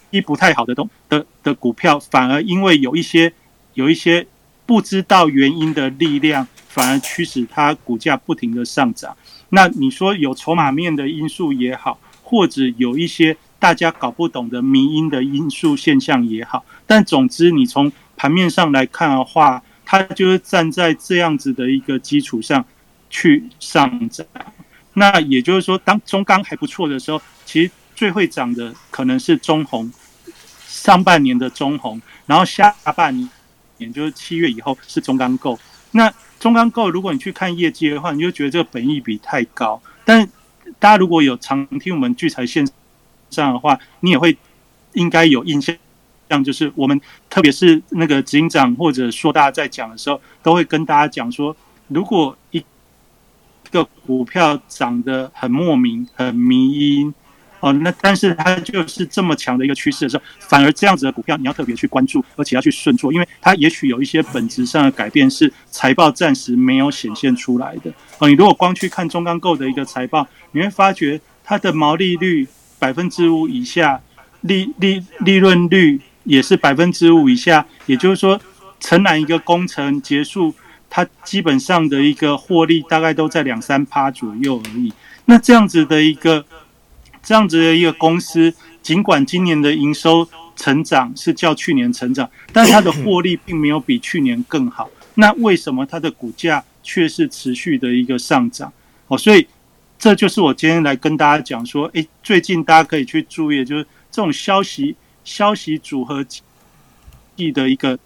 [0.09, 3.31] 一不太好的东的的股票，反而因为有一些
[3.73, 4.25] 有一些
[4.65, 9.15] 不知道原因的力量，反而驱使它股价不停的上涨。
[9.49, 22.63] 那你说有筹码面的因素也好，或者有一些大家搞不懂的迷因的因素现象也好，但总之你从盘面上来看的话，它就是站在这样子的一个基础上
[23.09, 24.23] 去上涨。
[24.93, 29.91] 那也就是说，当中钢还不错的时候，其实最会涨的可能是中红，
[30.67, 33.27] 上半年的中红，然后下半年，
[33.79, 35.57] 也就是七月以后是中钢构。
[35.89, 39.81] 那中钢构，如果你去看业绩的话，你就觉得这个本益比太高。
[40.05, 40.23] 但
[40.77, 42.63] 大家如果有常听我们聚财线
[43.35, 44.37] 上的话，你也会
[44.93, 45.75] 应该有印象，
[46.29, 51.55] 像就是我们特别是那个执行长或者说大家在讲的时候，都会跟大家讲说，
[51.87, 52.63] 如果一
[53.71, 57.13] 个股票涨得很莫名、很迷因。
[57.61, 67.91] 哦，那但是它就是这么强的一个趋势的时候，反而这样子的股票你要特别去关注，而且要去顺做，因为它也许有一些本质上的改变是财报暂时没有显现出来的。
[68.19, 72.47] 哦，你如果光去看中钢构的一个财报，你会发觉它的毛利率
[72.85, 73.99] 百分之五以下，
[74.41, 78.39] 利利利润率也是百分之五以下，也就是说，
[78.79, 80.53] 承揽一个工程结束，
[80.87, 84.93] 它基本上的一个获利大概都在两三趴左右而已。
[85.25, 86.45] 那这样子的一个。
[87.27, 94.87] 这样子的一个公司，尽管今年的营收成长是较去年成长，但它的获利并没有比去年更好。
[95.15, 98.71] 那为什么它的股价却是持续的一个上涨？
[99.07, 99.47] 哦，所以
[99.97, 106.25] 这就是我今天来跟大家讲说，诶，最近大家可以去注意，就是这种消息消息组合
[107.35, 107.97] 记的一个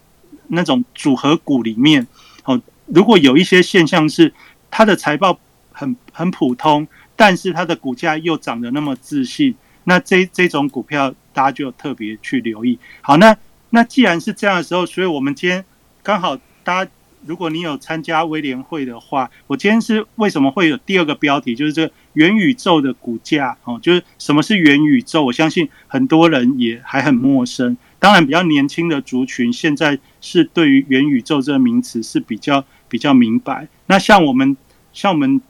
[0.48, 2.06] 那种组合股里面，
[2.44, 4.32] 哦，如果有一些现象是
[4.70, 5.38] 它的财报
[5.72, 6.86] 很很普通。
[7.16, 12.78] 但是它的股价又涨得那么自信，那这这种股票大家就特别去留意。
[13.02, 13.36] 好，那
[13.68, 15.62] 那既然是这样的时候，所以我们今天
[16.02, 16.90] 刚好大家，
[17.26, 25.22] 如果你有参加威廉会的话，我今天是为什么会有第二个标题，就是这元宇宙的股价哦，就是什么是元宇宙？
[25.24, 27.76] 我相信很多人也还很陌生。
[27.98, 33.68] 当然，比较年轻的族群现在是对于元宇宙这个名词是比较比较明白。
[33.86, 34.56] 那像我们
[34.92, 35.40] 像我们。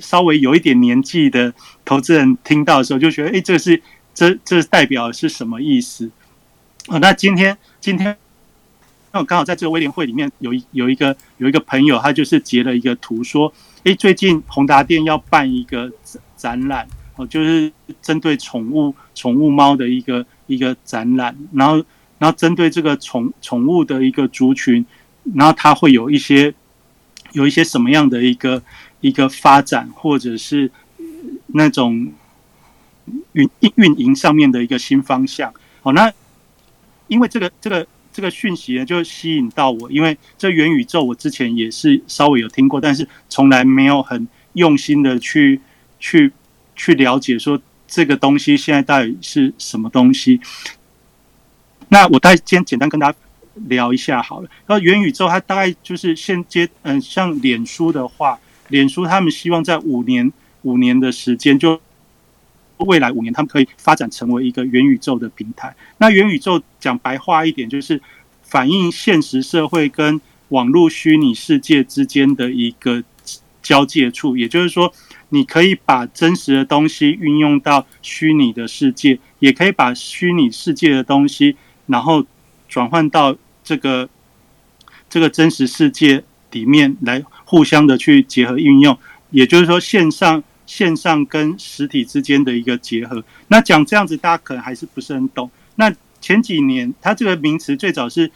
[0.00, 1.52] 稍微有一点年纪的
[1.84, 3.82] 投资人听到的时候，就觉得，哎，这是
[4.14, 6.10] 这这代表是什么意思？
[6.86, 8.16] 哦，那今天今天，
[9.12, 13.52] 那我刚好在这个威廉会里面有一有一个有一个朋友，他就是截了一个图，说，
[13.84, 15.90] 哎，最近宏达店要办一个
[16.36, 21.76] 展览，哦，就是针对宠物宠物猫的一个一个展览，然后
[22.18, 24.84] 然后针对这个宠宠物的一个族群，
[25.34, 26.54] 然后它会有一些
[27.32, 28.62] 有一些什么样的一个。
[29.02, 30.70] 一个发展，或者是
[31.48, 32.12] 那种
[33.32, 35.52] 运运营上面的一个新方向。
[35.80, 36.12] 好，那
[37.08, 45.60] 因为这个这个这个讯息呢，就吸引到我，因为这元宇宙我之前也是稍微有听过，但是从来没有很用心的去
[45.98, 46.30] 去
[46.76, 50.40] 去了解说这个东西现在到底是什么东西。
[51.88, 53.18] 那我再先简单跟大家
[53.68, 54.48] 聊一下好了。
[54.66, 58.38] 那元宇宙它大概就是现阶嗯，像脸书的话。
[58.68, 61.78] 脸书他们希望在五年五年的时间，就
[62.82, 65.74] 未来五年，他们可以发展成为一个元宇宙的平台。
[65.98, 68.00] 那元宇宙讲白话一点，就是
[68.42, 73.02] 反映现实社会跟网络虚拟世界之间的一个
[73.62, 74.36] 交界处。
[74.36, 74.92] 也就是说，
[75.30, 82.24] 你可以把真实的东西运用到虚拟的世界，也可以把虚拟世界的东西，然后
[82.68, 84.08] 转换到这个
[85.10, 87.22] 这个真实世界里面来。
[87.44, 93.22] 互相的去结合运用，也就是说线上线上跟实体之间的一个结合。
[93.48, 95.50] 那讲这样子，大家可能还是不是很懂。
[95.76, 98.30] 那前几年，它这个名词最早是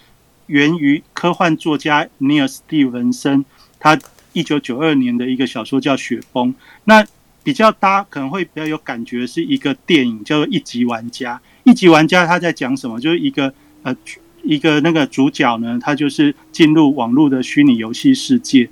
[0.47, 3.45] 源于科幻作家尼尔·斯蒂文森，
[3.79, 3.99] 他
[4.33, 6.53] 一九九二年的一个小说叫《雪崩》。
[6.85, 7.07] 那
[7.43, 11.37] 比较大家可能会比较有感觉是一个电影叫做《一级玩家》。
[11.65, 13.01] 一级玩家他在讲什么？
[13.01, 13.97] 就是一个呃
[14.43, 18.69] 一个那个主角呢，他就是进入网络的虚拟游戏世界，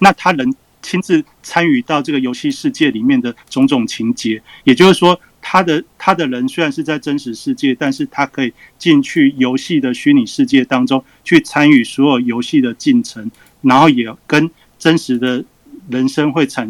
[0.00, 4.42] 那他能亲自参与到这个游戏世界里面的种种情节。
[4.64, 13.30] 也就是说，他的他的人虽然是在真实世界，但是他可以进去游戏的虚拟世界当中去参与所有游戏的进程，
[13.62, 15.44] 然后也跟真实的
[15.88, 16.68] 人生会产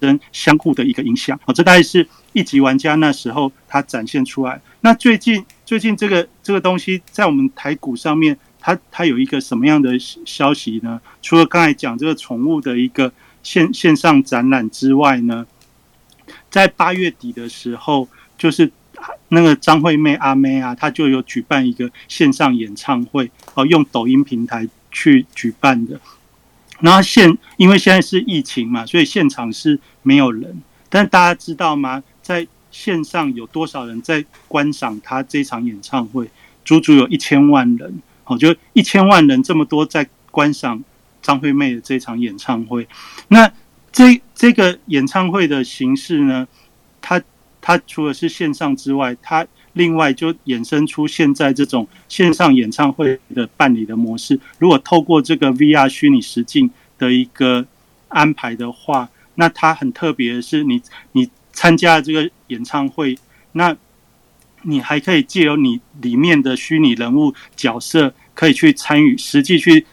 [0.00, 1.38] 生相互的一个影响。
[1.44, 4.60] 好，这大概是一级玩家那时候他展现出来。
[4.80, 11.00] 那最近最近这个这个东西在我们台股上面，它它有一个什么样的消息呢？
[11.22, 15.46] 除了刚才讲这个宠物的一个线线上展览之外呢，
[16.50, 18.70] 在八月底的时候，就是
[19.28, 25.98] 那个张惠妹阿妹啊，她就有举办一个线上演唱会，哦，用抖音平台去举办的。
[26.80, 30.62] 然后现因为现在是疫情嘛，所以现场是没有人。
[30.88, 32.02] 但大家知道吗？
[32.20, 36.30] 在线上有多少人在观赏他这场演唱会？
[36.64, 38.02] 足足有一千万人。
[38.30, 40.82] 哦，就一千万人这么多在观赏
[41.20, 42.86] 张惠妹的这场演唱会。
[43.26, 43.50] 那
[43.90, 46.46] 这这个演唱会的形式呢？
[47.02, 47.20] 它
[47.60, 54.38] 它除了是线上之外，它另外就衍生出现在这种线上演唱会的办理的模式。
[54.58, 57.66] 如果透过这个 VR 虚拟实境的一个
[58.08, 60.80] 安排的话，那它很特别的是，你
[61.12, 63.18] 你参加这个演唱会，
[63.52, 63.76] 那
[64.62, 69.86] 你还可以借由你里面的虚拟人物角色，可以去参与实际去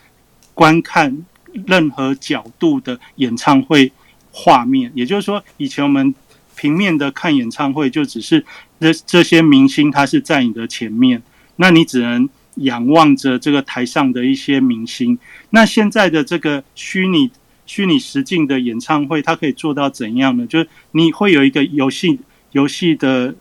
[0.53, 1.25] 观看
[1.65, 3.91] 任何角度的演唱会
[4.31, 4.91] 画面。
[4.93, 6.13] 也就是说，以前我们
[6.55, 8.43] 平面的看演唱会，就只是
[8.79, 11.21] 这这些明星他是在你的前面，
[11.57, 15.17] 那你只能仰望着这个台上的一些明星。
[15.51, 17.29] 那现在的这个虚拟
[17.65, 20.47] 虚拟实境的演唱会，它可以做到怎样呢？
[20.47, 22.19] 就是你会有一个游戏
[22.53, 23.35] 游戏的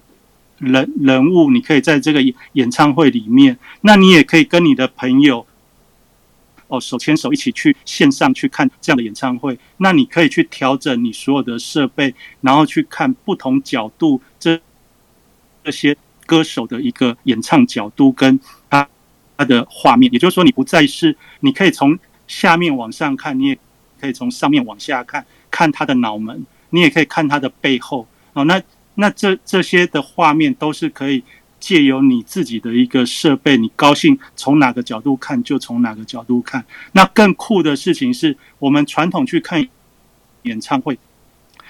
[0.58, 2.20] 人人物，你可以在这个
[2.52, 5.46] 演唱会里面，那你也可以跟你的朋友。
[6.68, 14.60] 哦，手牵手一起去线上去看这样的演唱会，那你可以去调整你所有的设备，然后去看不同角度这
[15.62, 18.88] 这些歌手的一个演唱角度跟他
[19.36, 20.12] 他的画面。
[20.12, 23.58] 也就是说，你不再是你可以从下面往上看，你也
[24.00, 28.08] 可以从上面往下看，看他的脑门，你也可以看他的背后。
[28.32, 28.60] 哦，那
[28.96, 31.22] 那这这些的画面都是可以。
[31.59, 36.64] 借由你自己的一个设备，你高兴从哪个角度看就从哪个角度看。
[36.92, 39.66] 那更酷的事情是我们传统去看
[40.42, 40.96] 演唱会，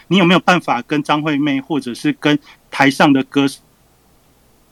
[0.09, 2.37] 你有没有办法跟张惠妹或者是跟
[2.71, 3.47] 台上的歌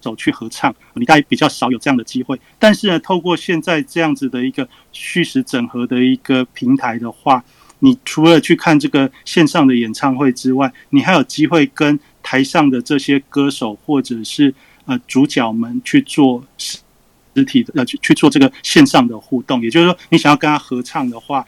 [0.02, 0.74] 手去合唱？
[0.94, 2.38] 你大概比较少有这样的机会。
[2.58, 7.42] 但是呢，透过现在这样子的一个虚实整合的一个平台的话，
[7.78, 14.52] 你除了去看这个线上的演唱会之外，你还有机会跟台上的这些歌手或者是
[14.86, 16.78] 呃，主角们去做实
[17.34, 21.46] 实体的，呃，去去做这个线上的互动，也就是说，你想要跟他合唱的话，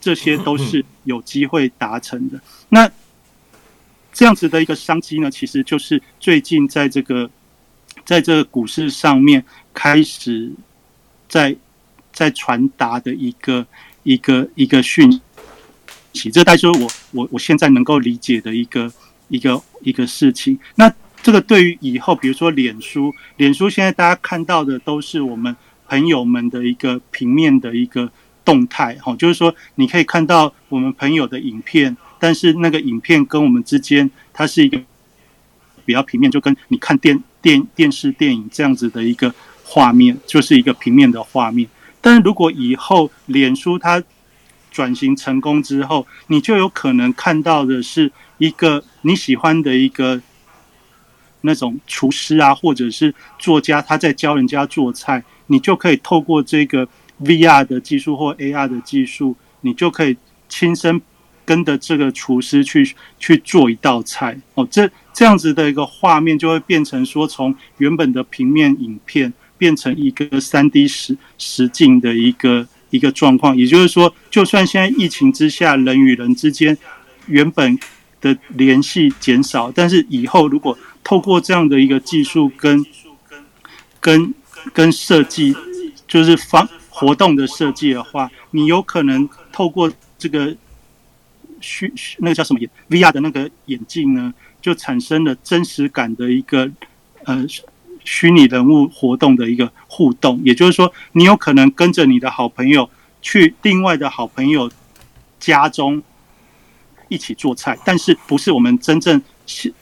[0.00, 2.40] 这些都是有机会达成的。
[2.68, 2.90] 那
[4.12, 7.30] 这样子的一个商机呢，其实就是最近在这个
[8.04, 10.52] 在这个股市上面开始
[11.28, 11.56] 在
[12.12, 13.66] 在传达的一个
[14.04, 15.20] 一个一个讯
[16.12, 18.92] 息，这大概就是我我我现在能够理解的一个
[19.28, 20.58] 一个一个事情。
[20.76, 25.54] 那这个对于以后，比如说脸书，脸书现在大家看到的都是我们
[25.88, 28.10] 朋友们的一个平面的一个
[28.44, 34.80] 动态，哈，就是说你可以看到我们朋友的影片，但是那个影片跟我们之间，它是一个
[35.84, 41.68] 比较平面，就跟你看电电电视电影这样子的一个画面，就是一个平面的画面。
[42.00, 44.02] 但是如果以后脸书它
[44.70, 50.20] 转型成功之后，你就有可能看到的是一个你喜欢的一个。
[51.42, 56.86] 那种厨师啊，或者是作家，他在教人家做菜，你就可以透过这个
[57.22, 60.16] VR 的技术或 AR 的技术，你就可以
[60.48, 61.00] 亲身
[61.44, 64.66] 跟着这个厨师去去做一道菜哦。
[64.68, 73.56] 这这样子的一个画面，就会变成说，从原本的平面影片变成一个三 D 实实境的一个一个状况。
[73.56, 76.76] 也就是说，就算现在疫情之下，人与人之间
[77.26, 77.78] 原本
[78.20, 82.84] 的联系减少，但是以后如果透过这样的一个技术跟
[84.00, 84.34] 跟
[84.72, 85.56] 跟设计，
[86.06, 90.54] 就是方活动的设计的话，你有可能透过这个
[91.60, 96.70] 虚那个叫什么眼 VR 的那个眼镜呢，就产生了真实感的一个
[97.24, 97.44] 呃
[98.04, 100.40] 虚拟人物活动的一个互动。
[100.44, 102.88] 也就是说，你有可能跟着你的好朋友
[103.22, 104.70] 去另外的好朋友
[105.38, 106.02] 家中
[107.08, 109.20] 一起做菜，但是不是我们真正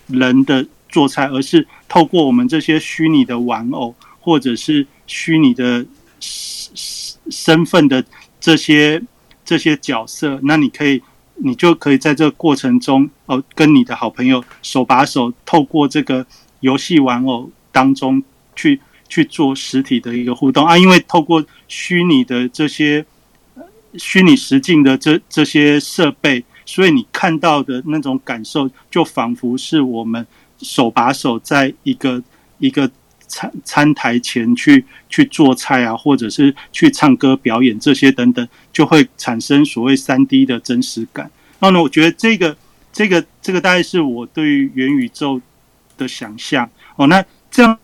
[0.07, 5.85] 人的做菜，而是透过我们这些虚拟的玩偶或者是虚拟的
[6.21, 8.05] 身身份的
[8.41, 9.03] 这些
[9.45, 11.03] 这些角色，那你可以，
[11.37, 16.27] 你就可以在这个过程中哦，跟你的好朋友手把手，透过这个
[16.61, 18.23] 游戏玩偶当中
[18.55, 23.05] 去去做实体的一个互动啊，因为透过虚拟的这些。
[23.99, 30.27] 虚拟实境的这这些设备，所以你看到的那种感受，就仿佛是我们
[30.59, 32.23] 手把手在一个
[32.59, 32.91] 一个
[33.27, 41.31] 餐餐台前去去做菜啊，或者是去唱歌表演这些等等，就会产生所谓三 D 的真实感。
[41.59, 42.55] 然后呢，我觉得这个
[42.93, 45.41] 这个这个大概是我对于元宇宙
[45.97, 47.07] 的想象哦。
[47.07, 47.79] 那这样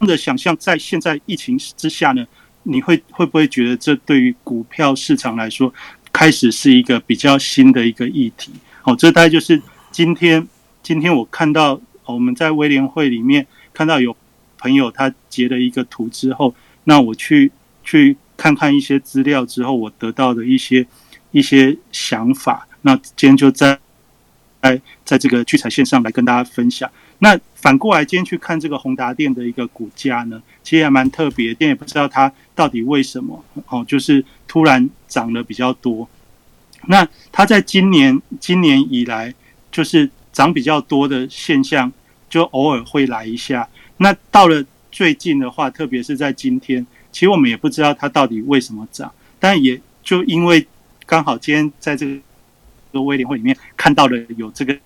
[0.00, 2.26] 的想象在现在疫情之下呢？
[2.68, 5.72] 你会会不会觉得这对于股票市场来说，
[6.16, 8.50] 开始是一个比较新的一个议题？
[8.84, 9.60] 哦，这大概就是
[9.90, 10.48] 今天
[10.82, 14.16] 今天我看到我们在威廉会里面看到有
[14.56, 16.54] 朋友他截了一个图之后，
[16.84, 17.52] 那我去
[17.84, 20.86] 去看看一些资料之后，我得到的一些
[21.32, 22.66] 一些想法。
[22.80, 23.78] 那今天就在
[24.62, 26.90] 在在这个聚财线上来跟大家分享。
[27.18, 36.08] 那反过来，今天去看这个宏达电的一个股价呢，其实还蛮特别，但也不知道它到底为什么哦，就是突然涨了比较多。
[36.88, 39.32] 那它在今年今年以来，
[39.70, 41.92] 就是涨比较多的现象，
[42.28, 43.68] 就偶尔会来一下。
[43.98, 50.66] 那到了最近的话，特别是在今天，其实我们也不知道它到底为什么涨，但也就因为
[51.06, 52.20] 刚好今天在这
[52.92, 54.76] 个威廉会里面看到了有这个。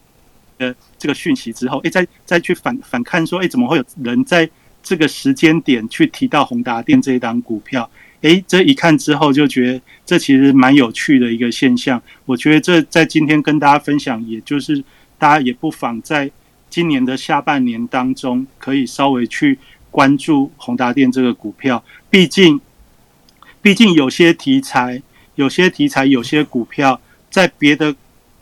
[0.59, 4.47] 呃这个讯息之后，哎，再再去反反看说，哎，怎么会有人在
[4.83, 7.91] 这个时间点去提到宏达电这一档股票？
[8.23, 12.03] 哎，这一看之后就觉得这其实蛮有趣的一个现象。
[12.27, 14.85] 我觉得这在今天跟大家分享，也就是
[15.19, 16.31] 大家也不妨在
[16.69, 19.59] 今年的下半年当中，可以稍微去
[19.91, 21.83] 关注宏达电这个股票。
[22.11, 22.61] 毕竟，
[23.63, 25.03] 毕竟有些题材，
[25.35, 27.01] 有些题材，有些股票
[27.31, 27.95] 在别的。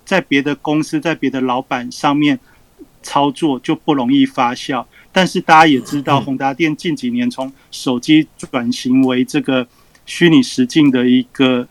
[0.08, 2.40] 在别的公司，在别的老板上面
[3.02, 4.82] 操作就不容易发酵。
[5.12, 9.66] 但是大家也知道，宏达电近几年从手机转型为这个
[10.06, 11.66] 虚拟实境的一个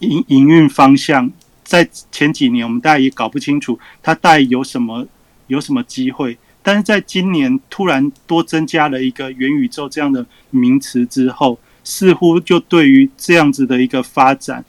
[0.00, 1.30] 营营运方向，
[1.62, 5.06] 在前几年我们大家也搞不清楚它带有什么
[5.46, 6.36] 有什么机会。
[6.62, 14.64] 但是在今年突然多增加了一个元宇宙这样的名词之后，似乎就对于这样子的一个发展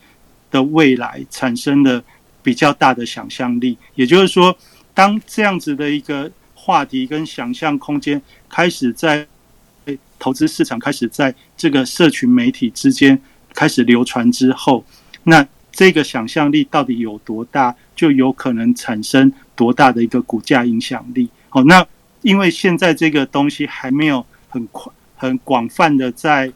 [0.49, 2.03] 的未来产生了。
[2.43, 4.57] 比较大的想象力，也就是说，
[4.95, 6.31] 当这样子的一个
[6.63, 9.25] 话题跟想象空间开始在
[10.19, 13.19] 投资市场开始在这个社群媒体之间
[13.55, 14.85] 开始流传之后，
[15.23, 21.27] 那这个想象力到底有多大，就有可能产生多大的一个股价影响力。
[21.49, 21.83] 好，那
[22.21, 26.53] 因为现在这个东西还没有很快很广泛的在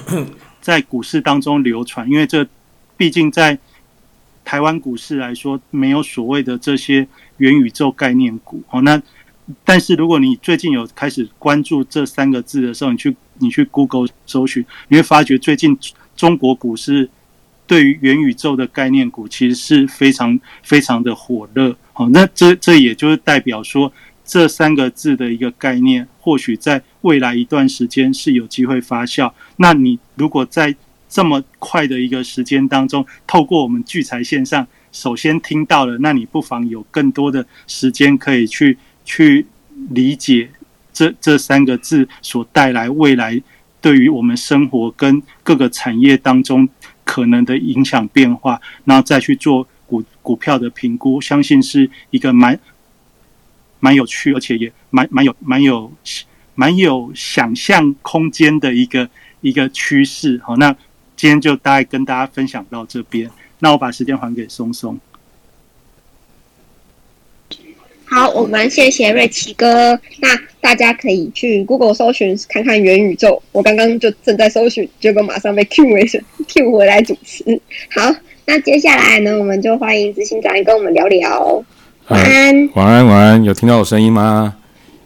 [0.62, 2.48] 在股市当中流传，因为这
[2.96, 3.58] 毕竟在。
[4.44, 8.82] 台湾股市来说，没有所谓的这些元宇宙概念股哦。
[8.82, 9.00] 那
[9.64, 15.76] 但是如果你最近有开始关注这三个字的时候，你去你去 Google 搜寻，你会发觉最近
[16.16, 17.10] 中国股市
[17.66, 21.76] 对于元宇宙的概念股其实是非常非常的火热。
[21.92, 23.92] 好，那这这也就是代表说，
[24.24, 29.32] 这三个字的一个概念，或许在未来一段时间是有机会发酵。
[29.56, 30.74] 那你如果在
[31.08, 39.46] 这么快的一个时间当中，透过我们聚财线上，首先听到了，那你不妨有更多的时间可以去去
[39.90, 40.50] 理解
[40.92, 43.40] 这这三个字所带来未来
[43.80, 46.68] 对于我们生活跟各个产业当中
[47.04, 52.58] 可能的影响变化，然后再去做股股票的评估，相信是一个蛮
[53.80, 55.92] 蛮有趣，而且也蛮蛮有蛮有
[56.54, 59.08] 蛮有想象空间的一个
[59.40, 60.40] 一个趋势。
[60.44, 60.74] 好，那。
[61.14, 63.30] 今天就大概跟大家分享到这边，
[63.60, 64.98] 那我把时间还给松松。
[68.12, 69.98] 好，我们谢谢瑞奇哥。
[70.20, 70.28] 那
[70.60, 73.42] 大家可以去 Google 搜寻看看元宇宙。
[73.52, 76.06] 我刚刚就正在搜寻，结果马上被 Q 回
[76.46, 77.42] Q 回来主持。
[77.88, 81.64] 好，那接下来呢，我们就欢迎执行长跟我们聊聊。
[82.08, 83.42] 晚安，晚安，晚安。
[83.44, 84.54] 有听到我声音吗？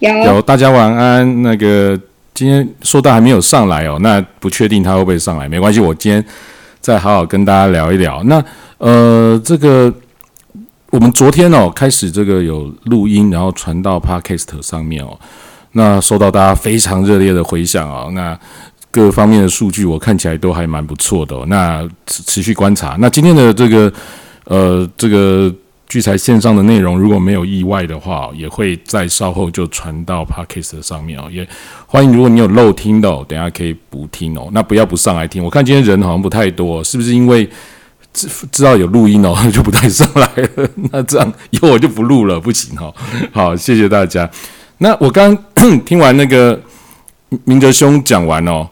[0.01, 0.43] 有，有。
[0.43, 1.43] 大家晚安。
[1.43, 1.97] 那个。
[2.35, 6.23] 今天说到还没有上来哦，那不确定他会不会上来，没关系，我今天
[6.83, 8.23] 再好好跟大家聊一聊。
[8.25, 8.45] 那
[8.77, 9.91] 呃，这个
[10.97, 15.21] 我们昨天哦开始这个有录音，然后传到 Podcast 上面哦，
[15.73, 18.39] 那收到大家非常热烈的回响哦，那
[18.91, 21.37] 各方面的数据我看起来都还蛮不错的。
[21.49, 23.93] 那持持续观察，那今天的这个
[24.45, 25.55] 呃这个
[25.87, 31.29] 聚财线上的内容如果没有意外的话，也会在稍后就传到 Podcast 上面哦。
[31.31, 31.47] 也
[31.87, 34.49] 欢迎如果你有漏听的，等下可以补听哦。
[34.53, 37.47] 那不要不上来听，我看今天人好像不太多，是不是因为
[38.17, 40.69] 知知道有录音哦，就不带上来了？
[40.91, 42.93] 那这样以后我就不录了，不行哦。
[43.31, 44.29] 好，谢谢大家。
[44.79, 45.37] 那我刚
[45.85, 46.59] 听完那个
[47.45, 48.67] 明哲兄讲完哦，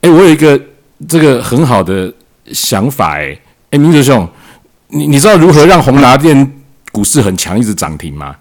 [0.00, 0.60] 诶，我有一个
[1.08, 2.12] 这个很好的
[2.52, 3.40] 想法，诶，
[3.70, 4.28] 诶，明哲兄，
[4.88, 6.52] 你你知道如何让宏达电？
[6.90, 8.34] 股市很强，一直涨停吗？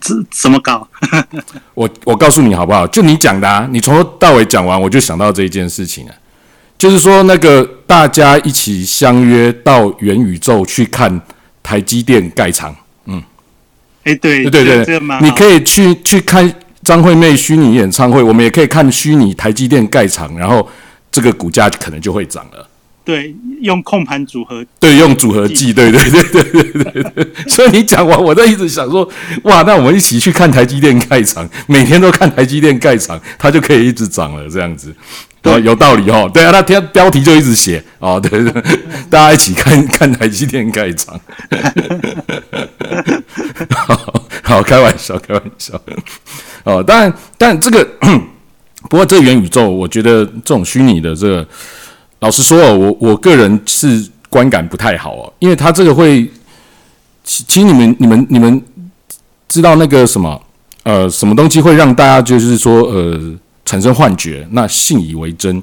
[0.00, 0.86] 怎怎么搞？
[1.74, 2.86] 我我告诉你好不好？
[2.86, 6.14] 就你讲的，啊，你从头到尾讲完，我就想到这一件事情了。
[6.78, 11.20] 就是说，那个大家一起相约到元宇宙去看
[11.62, 12.74] 台积电盖厂。
[13.06, 13.22] 嗯，
[14.04, 16.52] 哎，对对对，你可以去去看
[16.82, 20.68] 张惠妹虚拟演唱会，我们也可以看虚拟台积电盖厂，然后
[21.10, 22.68] 这个股价可能就会涨了。
[23.04, 27.26] 对，用控盘组合，对，用组合技，对对对对对对对。
[27.46, 29.08] 所以你讲完，我在一直想说，
[29.44, 34.92] 哇，那我们一起去看台积电盖厂，每天都看台积电盖厂，它就可以一直涨了，这样子，
[35.46, 36.30] 对，有道理哦。
[36.32, 38.52] 对啊，那天标题就一直写哦，对对，
[39.08, 41.18] 大家一起看看台积电盖章。
[43.70, 45.80] 好，好，开玩笑，开玩笑。
[46.64, 47.86] 哦，但但这个，
[48.90, 51.46] 不过这元宇宙，我觉得这种虚拟的这个。
[52.20, 56.26] 老实说哦，我我个人是观感不太好哦，因为他这个会，
[57.22, 58.62] 其其实你们你们你们
[59.46, 60.40] 知道那个什么
[60.82, 63.20] 呃什么东西会让大家就是说呃
[63.66, 65.62] 产生幻觉，那信以为真，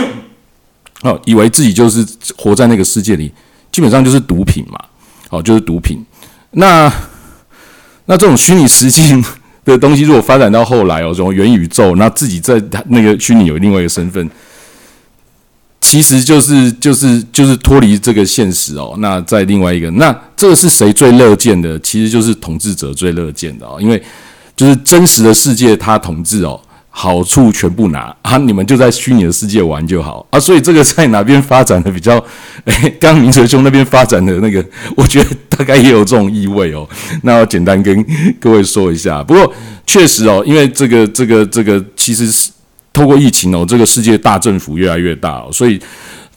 [1.00, 2.06] 哦，以为自己就是
[2.36, 3.32] 活在那个世界里，
[3.72, 4.78] 基本上就是毒品嘛，
[5.30, 6.04] 哦，就是毒品。
[6.50, 6.92] 那
[8.04, 9.24] 那这种虚拟实境
[9.64, 14.28] 的东西，如果发展到后来哦，这种元宇宙，那自己在那个虚拟有另外一个身份。
[15.80, 18.94] 其实就是就是就是脱离这个现实哦。
[18.98, 21.78] 那在另外一个，那这个是谁最乐见的？
[21.80, 23.76] 其实就是统治者最乐见的哦。
[23.78, 24.02] 因为
[24.56, 26.58] 就是真实的世界他统治哦，
[26.96, 30.38] 好处全部拿 啊，你们就在虚拟的世界玩就好啊。
[30.38, 32.24] 所以这个在哪边发展的比较？
[32.64, 34.64] 哎，刚明哲兄那边发展的那个，
[34.96, 36.88] 我觉得大概也有这种意味哦。
[37.22, 38.06] 那我简单跟
[38.40, 39.22] 各位说一下。
[39.22, 39.52] 不过
[39.84, 42.50] 确实哦，因为这个这个这个其实是。
[42.94, 45.80] 透过疫情哦，这个世界大政府越来越大哦，所以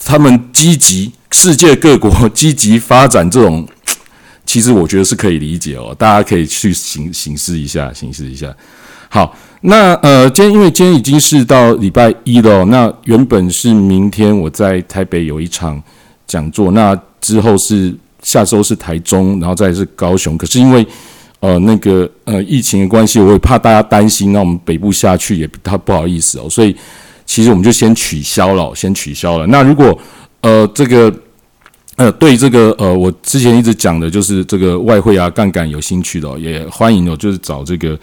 [0.04, 3.64] 他们积极，世界各国积极发展这种，
[4.44, 8.52] 其实我觉得是可以理解哦，大家可以去行行事一下，行事一下。
[9.08, 15.82] 好，那呃，今天因为今天已经是到礼拜一了，那原本是明天我在台北有一场
[16.26, 20.86] 讲座，那之后是下周是台中，然后再是高雄，可是因为。
[21.40, 26.76] 呃，那个呃，疫情的关系，我也怕大家担心，那我们北部下去也他不好意思哦，所以
[27.28, 29.46] 其实我们就先取消了，先取消了。
[29.46, 29.96] 那如果
[30.42, 31.14] 呃这个
[31.96, 37.96] 呃对这个呃我之前一直讲的就是这个外汇啊杠杆有兴趣的，也欢迎哦，就是找这个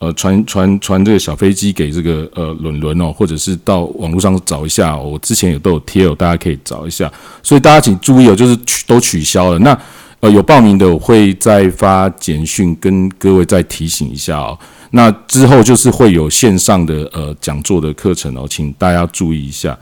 [0.00, 7.08] 呃传传传这个小飞机给这个呃轮轮哦，或者是到网络上找一下，我之前也都有贴哦，大家可以找一下。
[7.42, 9.78] 所以大家请注意哦，就是取都取消了那。
[10.22, 14.58] 呃，有报名的我会再发简讯跟各位再提醒一下哦。
[14.90, 19.74] 那之后就是会有线上的呃讲座的课程哦，请大家注意一下。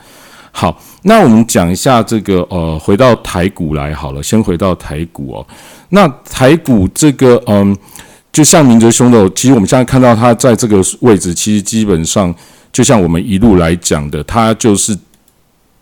[0.52, 5.46] 好，那我们讲一下这个呃，回到台股来好了，先回到台股哦。
[5.88, 7.76] 那台股这个嗯，
[8.32, 12.34] 就像明哲兄的，其实我们现在看到他在这个位置，其实基本上
[12.72, 14.96] 就像我们一路来讲的，他就是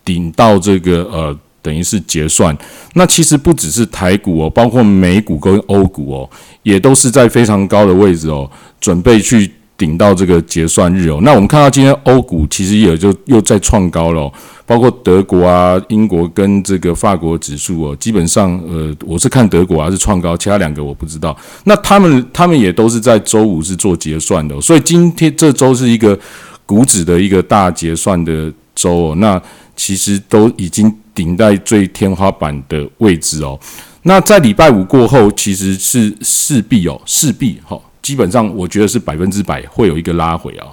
[0.03, 1.37] 顶到这个呃。
[1.59, 2.57] 等于是结算，
[2.93, 6.29] 那其实不只是台股哦，包括美股跟欧股哦，
[6.63, 11.19] 也都是在非常高的位置哦，准备去顶到这个结算日哦。
[11.21, 14.31] 那我们看到今天欧股其实也就又在创高了，
[14.65, 21.37] 包括德国啊、英国跟这个法国指数哦，基本上呃，我是看德国还是创高，其他两个我不知道。
[21.65, 26.17] 那他们他们也都是在周五是做结算的，所以今天这周是一个
[26.65, 29.15] 股指的一个大结算的周哦。
[29.15, 29.41] 那
[29.75, 30.93] 其实都已经。
[31.17, 33.59] 顶在最天花板的位置哦，
[34.03, 37.75] 那在礼拜五过后，其实是势必哦，势必哈，
[38.07, 40.67] 基本上我觉得是百分之百会有一个拉回啊，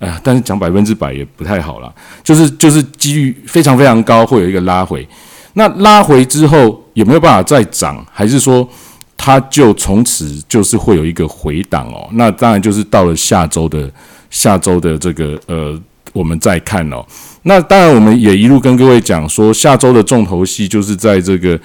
[0.00, 1.94] 哎呀，但是讲百分之百也不太好了，
[2.24, 5.06] 就是就是几率非常非常高会有一个拉回，
[5.52, 8.68] 那拉回之后有没有办法再涨，还是说
[9.16, 12.08] 它就从此就是会有一个回档哦？
[12.14, 13.88] 那当然就是到了下周的
[14.30, 15.80] 下周的这个呃，
[16.12, 17.06] 我们再看哦。
[17.42, 21.56] 那当然，我们也一路跟各位讲说，下周的重头戏就是在这个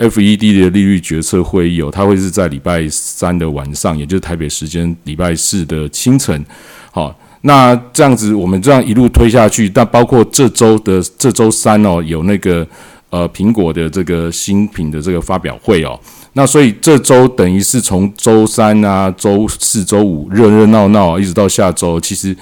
[0.00, 6.44] FED 的利率决策会议哦，它会是在礼拜三的晚上，也就是台北时间礼拜四的清晨。
[6.90, 12.66] 好，那这样子，我们这样一路推下去，但包括这周的这周三哦，有那个
[13.10, 16.00] 呃苹果的这个新品的这个发表会哦，
[16.32, 22.34] 那所以这周等于是从周三啊、周四周五热热闹闹，一直到下周，其实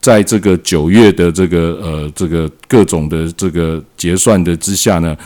[0.00, 5.16] 在这个九月的这个呃这个各种的这个结算的之下呢，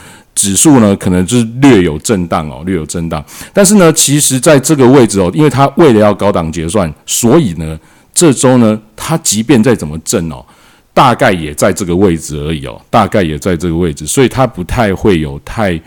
[0.40, 3.22] 指数呢可能就是略有震荡哦，略有震荡。
[3.52, 7.78] 但是呢，其实在这个位置哦，因为它为了要高档结算，所以呢，
[8.14, 10.42] 这周呢，它即便再怎么震哦，
[10.94, 15.78] 大概也在这个位置而已哦，大概也在这个位置，所以它不太会有太。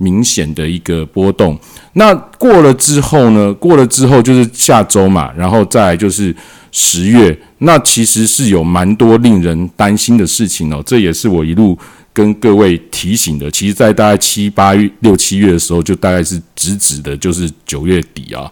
[0.00, 1.58] 明显的一个波动，
[1.94, 3.52] 那过了之后呢？
[3.54, 6.32] 过了之后就是下周嘛，然后再就是
[6.70, 10.80] 十月，那其实是有蛮多令人担心的事情哦。
[10.86, 11.76] 这也是我一路
[12.18, 13.48] 跟各位提醒的。
[13.50, 18.50] 其实，在大概七八月、六七月的时候，就大概是直指的，就是九月底啊。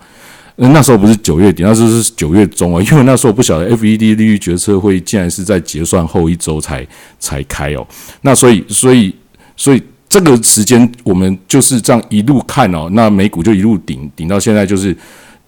[0.55, 2.81] 那时候不是九月底，那时候是九月中啊。
[2.81, 6.87] 因为那时候不晓得 FED 利率决策会竟然是在结算后一周才
[7.19, 7.85] 才开哦。
[8.23, 9.13] 那所以，所以，
[9.57, 9.83] 所以。
[10.09, 14.97] 这个时间我们就是这样一路看哦，那美股就一路顶顶到现在，就是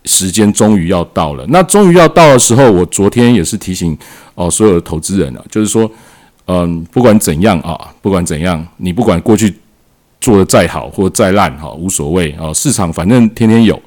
[0.05, 1.47] 时间终于要到了。
[1.49, 3.97] 那终于要到的时候，我昨天也是提醒
[4.35, 5.89] 哦所有的投资人了，就是说，
[6.49, 9.55] 嗯，不管怎样啊，不管怎样，你不管过去
[10.21, 13.81] 做的再好或再烂哈，无所谓哦，市场反正天天有。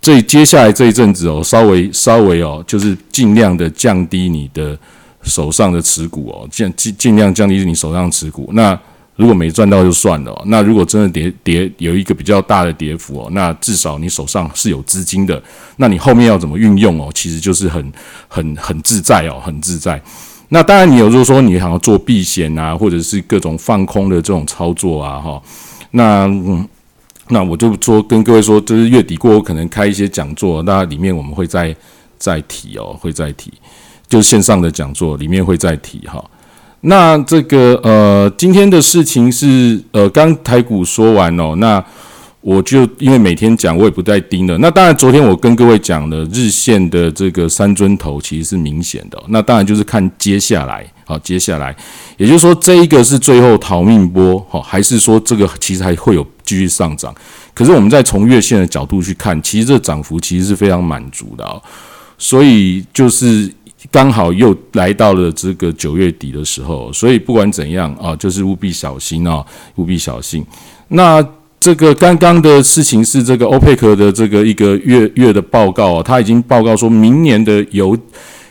[0.00, 4.78] 这接下来这一阵子哦，稍微稍微哦，就是尽量的降低你的
[5.22, 8.78] 手上的持股哦，尽尽尽量降低你手上持股那。
[9.16, 15.42] 如果没赚到就算了，那如果真的跌跌有一个比较大的跌幅哦，那至少你手上是有资金的，
[15.76, 17.10] 那你后面要怎么运用哦？
[17.14, 17.92] 其实就是很
[18.28, 20.00] 很很自在哦，很自在。
[20.52, 25.40] 那当然，你有如果说你想要做避险啊，或者是各种放空的这种操作啊，哈，
[25.92, 26.68] 那嗯
[27.28, 31.74] 那我就说跟各位说，就是月底过后可能开一些讲座，那里面我们会再
[32.18, 33.52] 再提哦，会再提，
[34.08, 36.22] 就是线上的讲座里面会再提哈。
[36.80, 41.84] 那这个呃，今天的事情是呃，刚台股说完哦，那
[42.40, 44.56] 我就因为每天讲，我也不再盯了。
[44.58, 49.22] 那当然，昨天我跟各位讲了日线的这个三尊头其实是明显的。
[49.28, 51.76] 那当然就是看接下来，好，接下来，
[52.16, 57.14] 也就是说这一个是最后逃命波，好，还是说这个其实还会有继续上涨？
[57.52, 61.62] 可是我们在从月线的角度去看，其实这涨幅其实是非常满足的哦。
[62.18, 63.52] 所以就是。
[63.90, 69.42] 刚好又来到了这个九月底的时候，所以不管怎样啊，就是务必小心啊，
[69.76, 70.44] 务必小心。
[70.88, 71.26] 那
[71.60, 77.96] 这个刚刚的事情是这个欧佩克的这个一个月月的报告啊，他已经报告说明年的油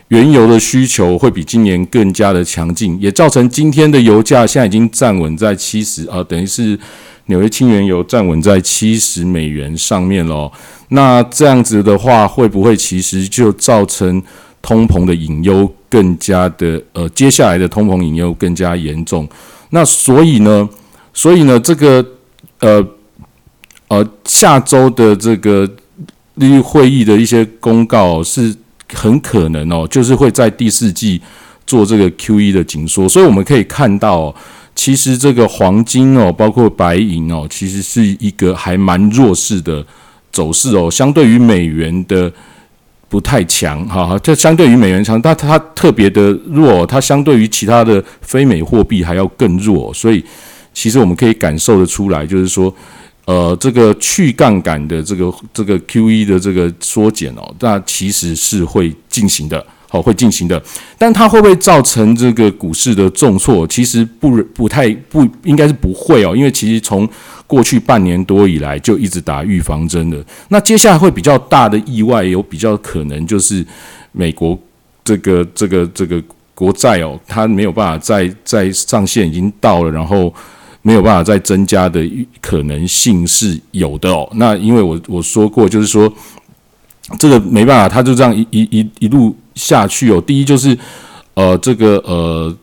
[0.10, 6.78] 原油的需求会比今年更加的强劲，也造成今天的油价现在已经站稳在七十啊，等于是
[7.26, 10.52] 纽约轻原油站稳在七十美元上面喽。
[10.90, 14.22] 那这样子的话，会不会其实就造成？
[14.62, 19.26] 通膨的隐忧更加的，呃，接下来的通膨隐忧更加严重。
[19.70, 20.68] 那所以呢，
[21.14, 22.06] 所以呢，这个，
[22.60, 22.86] 呃，
[23.90, 25.70] 呃，下周的这个
[26.36, 28.56] 利率会议的一些公告是
[28.94, 31.22] 很可能哦，就是会在第四季
[31.68, 33.10] 做这个 Q E 的紧缩。
[33.10, 34.34] 所以我们可以看到，
[34.74, 39.86] 其实这个黄金哦，包括白银哦，其实是一个还蛮弱势的
[40.32, 42.32] 走势哦，相对于美元的。
[43.12, 50.24] 不太强，哈，就相对于美元强，但它特别的弱，它相对于其他的非美货币还要更弱，所以
[50.76, 52.72] 其实我们可以感受得出来，就是说，
[53.30, 59.64] 呃，这个去杠杆的这个这个 Q E 的这个缩减哦，那其实是会进行的。
[59.92, 60.62] 好，会进行的，
[61.00, 63.66] 但它会不会造成这个股市的重挫？
[63.68, 67.10] 其实不不太不应该是不会哦，因为其实从
[67.48, 70.24] 过去半年多以来就一直打预防针的。
[70.50, 73.66] 那接下来会比较大的意外，有比较可能就是
[74.12, 74.58] 美国
[75.04, 76.22] 这个这个这个
[76.54, 80.32] 国债哦，它没有办法再再上限已经到了，然后
[80.90, 82.00] 没有办法再增加的
[82.42, 84.28] 可能性是有的哦。
[84.34, 86.12] 那因为我我说过，就是说
[87.20, 89.36] 这个没办法，它就这样一一一一路。
[89.56, 90.78] 下去哦，第一就是，
[91.34, 92.56] 呃，这个呃，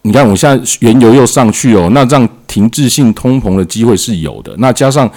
[0.00, 4.54] 你看我现在原油又上去哦，那这样停滞性通膨的机会是有的。
[4.56, 5.10] 那加上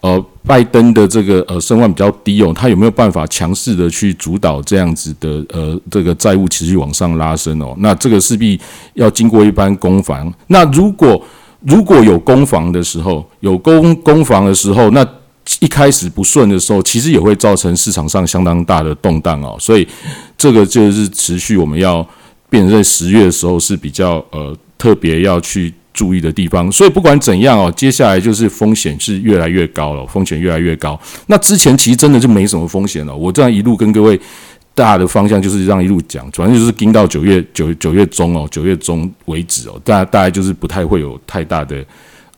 [0.00, 7.74] 呃，拜登的这个呃声望比较低哦，他有没有办法强势的去主导这样子的呃这个债务持续往上拉升哦？
[7.80, 8.58] 那这个势必
[8.94, 10.32] 要经过一般攻防。
[10.46, 11.22] 那如果
[11.60, 15.06] 如果有攻防的时候，有攻攻防的时候，那
[15.60, 19.86] 一开始不顺的时候，其实也会造成市场上相当大的动荡哦，所以
[20.36, 22.06] 这个就是持续我们要
[22.50, 26.70] 变在十月的时候是比较呃特别要去注意的地方。
[26.70, 30.98] 所以不管怎样哦，接下来就是风险是越来越高了，风险越来越高。
[31.26, 33.14] 那之前其实真的就没什么风险了。
[33.14, 34.20] 我这样一路跟各位
[34.76, 41.84] 大的方向就是这样一路讲，反正就是盯到九月九九月中哦，九月中为止哦，大大概就是不太会有太大的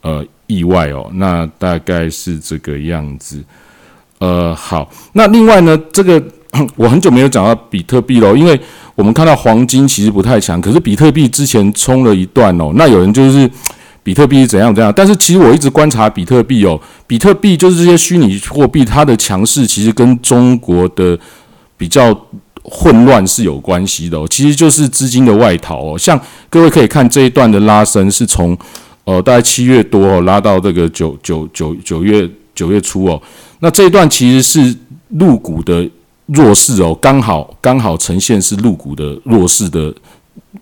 [0.01, 0.25] 呃。
[0.51, 1.07] 意外哦。
[1.13, 3.45] 那大概是这个样子。
[4.19, 6.19] 呃，好，那另外呢，这个
[6.75, 8.59] 我很久没有讲到比特币喽，因为
[8.95, 12.73] 我们看到黄金其实不太强，可是比特币之前冲了一段哦。
[12.77, 13.47] 那有人就是
[14.03, 21.19] 比特币是怎样怎样，但是其实我一直观察比特币哦，比特币就是这些虚拟货币，它的强势其实跟中国的
[21.79, 22.15] 比较
[22.63, 24.19] 混乱是有关系的。
[24.29, 26.21] 其实就是资金的外逃哦，像
[26.51, 28.55] 各位可以看这一段的拉升是从
[29.05, 33.23] 呃大概七月多哦拉到这个九九九九月九月初哦。
[33.61, 34.77] 那这一段其实是
[35.09, 35.89] 入股的
[36.27, 39.95] 弱势哦，刚好刚好呈现是入股的弱势的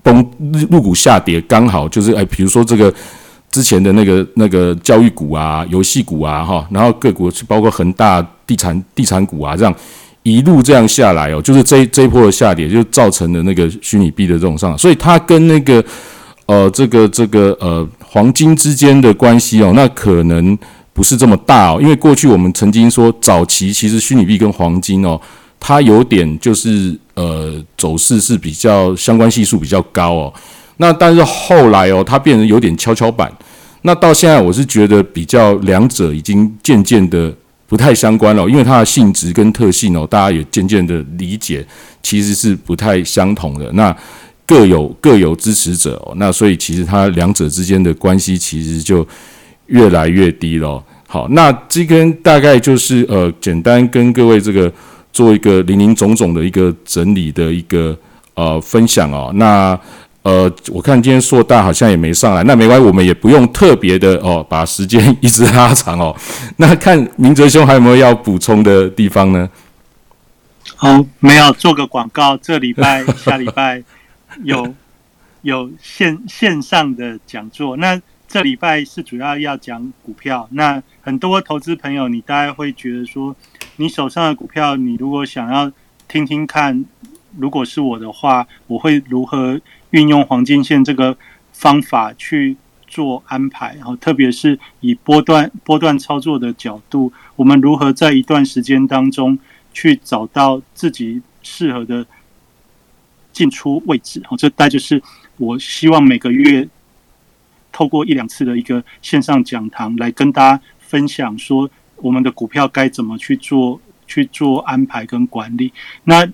[0.02, 0.24] 崩
[0.70, 2.92] 入股下跌，刚好就是哎，比如说这个
[3.50, 9.74] 之前的那个那个教育股啊、游戏股啊哈，然后各股包括恒大地产地产股啊，这样
[10.34, 15.84] 一路这样下来哦，就是这这一波的下跌就造成了那个虚拟币的这种上涨，所以它跟那个
[16.46, 20.58] 呃这个这个呃黄金之间的关系哦，那可能。
[20.96, 25.20] 不是这么大哦，因为过去我们曾经说，早期其实虚拟币跟黄金哦，
[25.60, 30.32] 它有点就是呃走势是比较相关系数比较高哦。
[30.78, 33.30] 那但是后来哦，它变成有点跷跷板。
[33.82, 37.30] 那到现在我是觉得比较两者已经渐渐的
[37.66, 41.66] 不太相关了，因为它的性质跟特性哦，大家也渐渐的理解
[42.02, 43.70] 其实是不太相同的。
[43.72, 43.96] 那
[44.44, 49.06] 各有各有支持者哦，那所以其实它两者之间的关系其实就。
[49.68, 50.80] 越来越低了。
[51.08, 54.72] 好，那这根大概就是呃，简单跟各位这个
[55.12, 57.98] 做一个零零总总的一个整理的一个
[58.34, 59.32] 呃分享哦。
[59.34, 59.76] 那
[60.26, 66.12] 呃，我看今天硕大好像也没上来，那没关系，我们也不用特别的哦，把时间一直拉长哦。
[66.58, 69.48] 那看明哲兄还有没有要补充的地方呢？
[70.80, 73.80] 哦，没有，做个广告，这礼拜下礼拜
[74.42, 74.74] 有
[75.42, 78.02] 有线线上的讲座，那。
[78.28, 83.34] 这礼拜是主要要讲股票，那很多投资朋友，你大概会觉得说，
[83.76, 85.70] 你手上的股票，你如果想要
[86.08, 86.84] 听听看，
[87.38, 89.60] 如果是我的话，我会如何
[89.96, 91.16] 运用黄金线这个
[91.52, 92.54] 方法去
[92.86, 99.38] 做安排，然后特别是以波段波段操作的角度，我们如何在一段时间当中
[99.72, 102.06] 去找到自己适合的
[103.32, 105.02] 进出位置，然后这大概就是
[105.38, 106.68] 我希望每个月。
[107.72, 115.70] 透过一两次的一个线上讲堂来跟大家分享，说我们的股票该怎么去做去做安排跟管理。
[116.04, 116.26] 那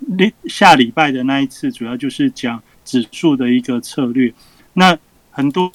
[0.46, 4.32] 下礼拜的那一次主要就是讲指数的一个策略。
[4.74, 4.98] 那
[5.30, 5.70] 很多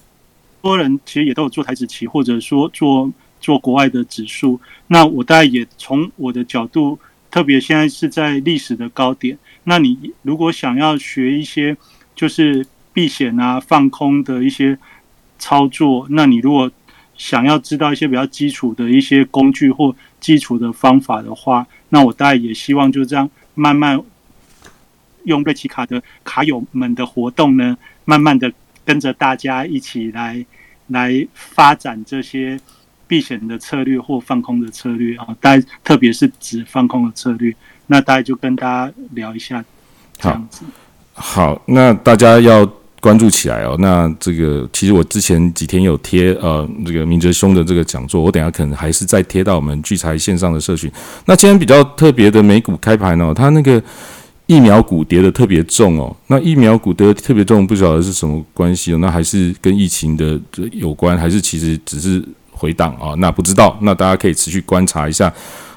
[0.61, 4.59] 多人其实也都有做台指期，或者说做做国外的指数。
[4.87, 6.99] 那我大概也从我的角度，
[7.29, 9.37] 特别现在是在历史的高点。
[9.63, 11.75] 那你如果想要学一些
[12.15, 14.77] 就是避险啊、放空的一些。
[15.39, 16.69] 操作，那你如果
[17.15, 24.01] 想要知道一些比较基础的一些工具或基础的方法的话，那我大概也希望就这样慢慢
[25.27, 28.51] 用瑞奇卡的卡友们的活动呢，慢慢的
[28.83, 30.43] 跟着大家一起来
[30.87, 32.59] 来发展这些
[33.07, 37.53] 避险的策略或放空的策略啊，大家特别是指放空的策略，
[37.85, 39.63] 那大家就跟大家聊一下
[40.17, 40.65] 这样子。
[41.13, 42.67] 好，那大家要。
[42.99, 50.91] 关注起来哦，那这个其实我之前几天有贴呃这个明哲兄的这个讲座，我等下可能还是再贴到我们聚财线上的社群。
[51.25, 53.81] 那今天比较特别的美股开盘哦，它那个
[54.47, 60.39] 疫苗股跌的特别重哦，那疫苗股跌的特别重，不晓得是什么关系哦，那还是跟疫情的
[60.71, 63.13] 有关，还是其实只是回档啊？
[63.19, 65.31] 那不知道，那大家可以持续观察一下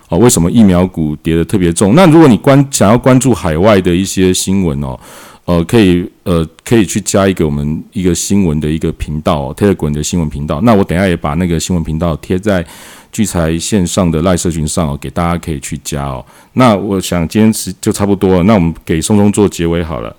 [0.08, 1.94] 哦，为什么疫苗股跌的特别重？
[1.94, 4.98] 那如果你关想要关注海外的一些新闻哦。
[5.46, 10.60] 呃，可以，呃，可以去加一个我们一个新闻的一个频道哦，Telegram 的新闻频道。
[10.60, 12.64] 那我等下也把那个新闻频道贴在
[13.12, 16.24] 聚财线上的赖社群上哦，给大家可以去加哦。
[16.52, 20.14] 那我想今天是就差不多了，那我们给松松做结尾好了。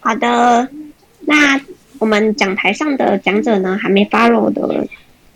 [0.00, 0.68] 好的，
[1.20, 1.60] 那
[1.98, 4.86] 我们讲台上的讲者呢，还没 follow 的，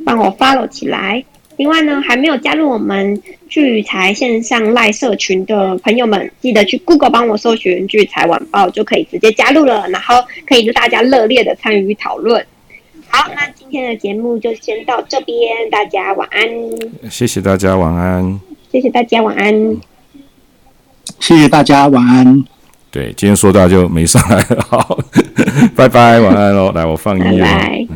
[0.05, 1.25] 帮我 follow 起来。
[1.57, 9.89] 另外呢，还没有加入我们聚财线上赖社群的朋友们，记得去 Google 帮我搜寻“聚财晚报”，就可以直接加入了。
[9.89, 12.47] 然后可以跟大家热烈的参与讨论。
[13.11, 16.41] 好，那今天的节目就先到这边，大家晚安。
[17.11, 18.41] 谢谢大家晚安。
[18.71, 19.77] 谢谢大家晚安。
[21.21, 22.45] 谢谢大家晚安。
[22.91, 24.99] 对，今天说到就没上来了，好，
[25.77, 26.73] 拜拜，晚安喽。
[26.73, 27.89] 来，我放音乐。